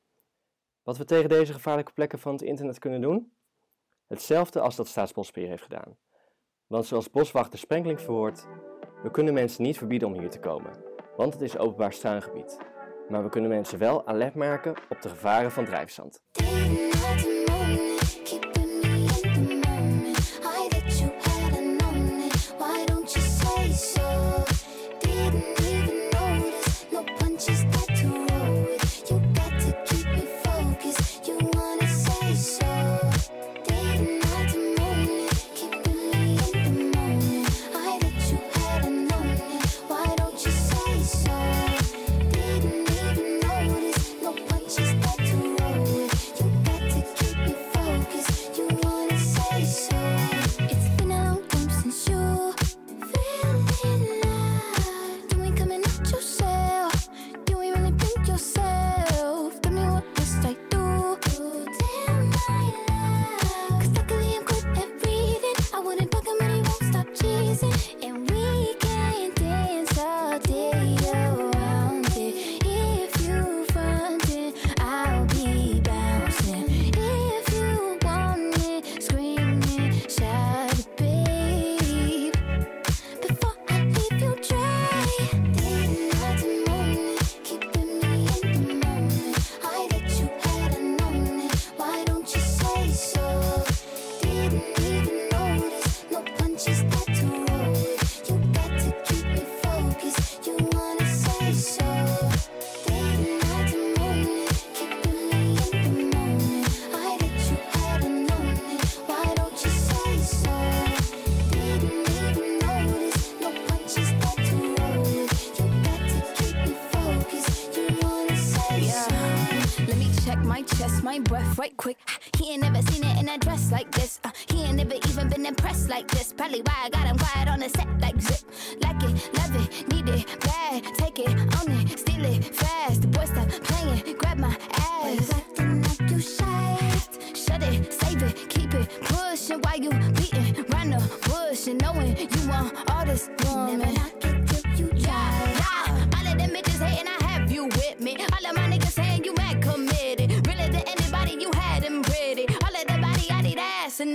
Wat 0.83 0.97
we 0.97 1.05
tegen 1.05 1.29
deze 1.29 1.53
gevaarlijke 1.53 1.93
plekken 1.93 2.19
van 2.19 2.33
het 2.33 2.43
internet 2.43 2.79
kunnen 2.79 3.01
doen? 3.01 3.33
Hetzelfde 4.07 4.61
als 4.61 4.77
dat 4.77 4.89
Staatsbosbeheer 4.89 5.49
heeft 5.49 5.63
gedaan. 5.63 5.97
Want 6.67 6.87
zoals 6.87 7.11
boswachter 7.11 7.59
Sprenkling 7.59 8.01
verhoort, 8.01 8.47
we 9.03 9.11
kunnen 9.11 9.35
mensen 9.35 9.63
niet 9.63 9.79
verbieden 9.79 10.09
om 10.09 10.19
hier 10.19 10.31
te 10.31 10.41
komen 10.41 10.94
want 11.17 11.33
het 11.33 11.43
is 11.43 11.59
openbaar 11.59 11.93
struingebied. 11.93 12.59
Maar 13.09 13.23
we 13.23 13.29
kunnen 13.29 13.51
mensen 13.51 13.79
wel 13.79 14.07
alert 14.07 14.35
maken 14.35 14.75
op 14.89 15.03
de 15.03 15.09
gevaren 15.09 15.51
van 15.53 15.65
drijfzand. 15.65 16.23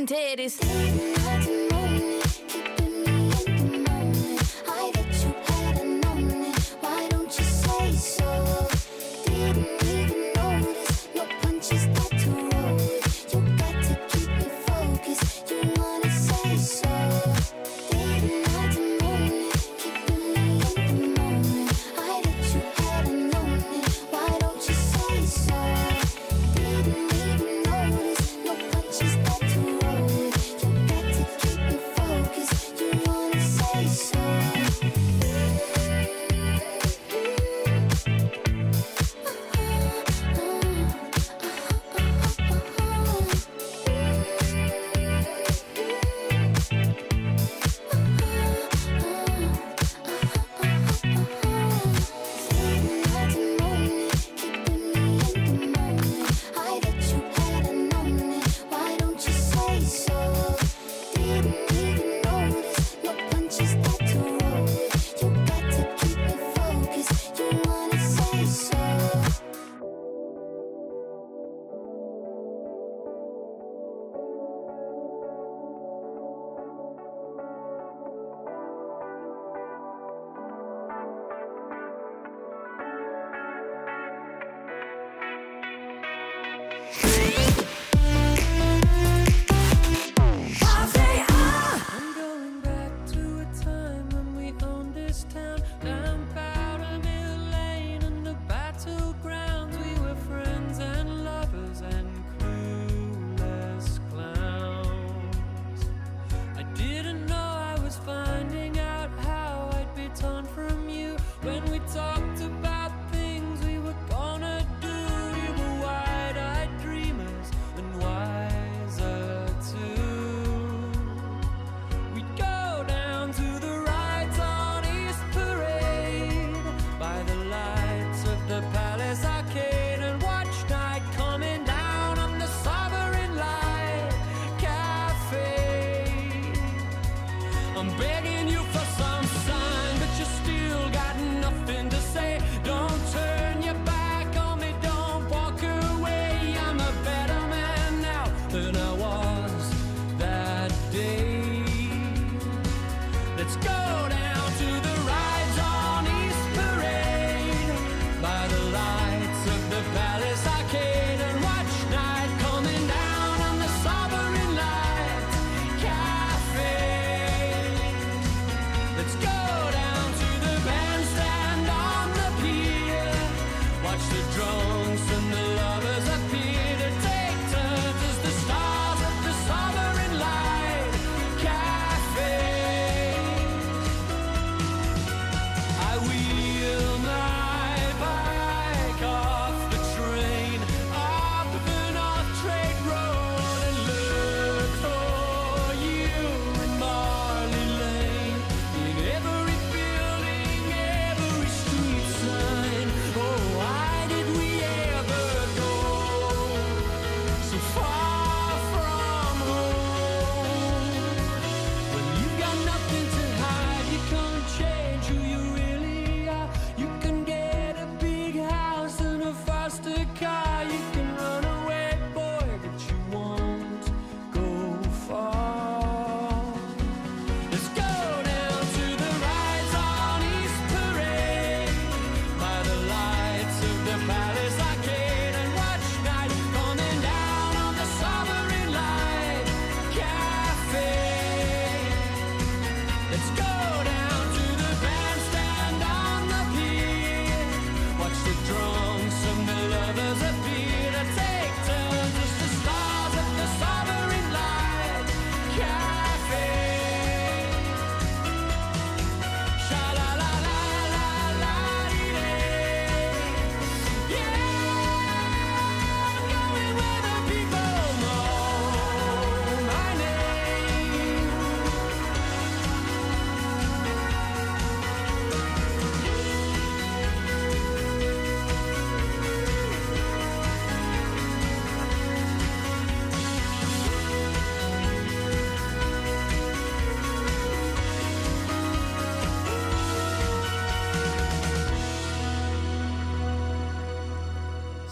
titties. 0.05 1.48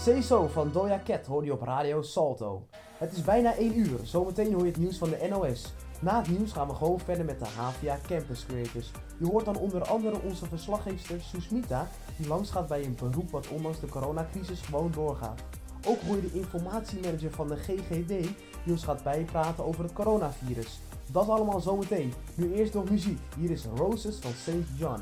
So 0.07 0.47
van 0.47 0.71
Doja 0.71 1.01
Cat 1.05 1.25
hoor 1.25 1.45
je 1.45 1.53
op 1.53 1.61
Radio 1.61 2.01
Salto. 2.01 2.65
Het 2.97 3.11
is 3.11 3.23
bijna 3.23 3.55
1 3.55 3.79
uur, 3.79 3.99
zometeen 4.03 4.53
hoor 4.53 4.61
je 4.61 4.71
het 4.71 4.77
nieuws 4.77 4.97
van 4.97 5.09
de 5.09 5.27
NOS. 5.29 5.73
Na 6.01 6.17
het 6.17 6.29
nieuws 6.29 6.51
gaan 6.51 6.67
we 6.67 6.73
gewoon 6.73 6.99
verder 6.99 7.25
met 7.25 7.39
de 7.39 7.45
HVA 7.45 7.97
Campus 8.07 8.45
Creators. 8.45 8.91
Je 9.17 9.25
hoort 9.25 9.45
dan 9.45 9.57
onder 9.57 9.87
andere 9.87 10.21
onze 10.21 10.45
verslaggeefster 10.45 11.21
Susmita, 11.21 11.87
die 12.17 12.27
langsgaat 12.27 12.67
bij 12.67 12.83
een 12.83 12.95
beroep 12.95 13.31
wat 13.31 13.47
ondanks 13.47 13.79
de 13.79 13.87
coronacrisis 13.87 14.61
gewoon 14.61 14.91
doorgaat. 14.91 15.41
Ook 15.87 16.01
hoor 16.01 16.15
je 16.15 16.21
de 16.21 16.39
informatiemanager 16.39 17.31
van 17.31 17.47
de 17.47 17.55
GGD, 17.55 18.07
die 18.07 18.71
ons 18.71 18.83
gaat 18.83 19.03
bijpraten 19.03 19.65
over 19.65 19.83
het 19.83 19.93
coronavirus. 19.93 20.79
Dat 21.11 21.29
allemaal 21.29 21.59
zometeen. 21.59 22.13
Nu 22.35 22.53
eerst 22.53 22.73
nog 22.73 22.89
muziek. 22.89 23.19
Hier 23.37 23.51
is 23.51 23.65
Roses 23.75 24.19
van 24.19 24.31
St. 24.31 24.77
John. 24.77 25.01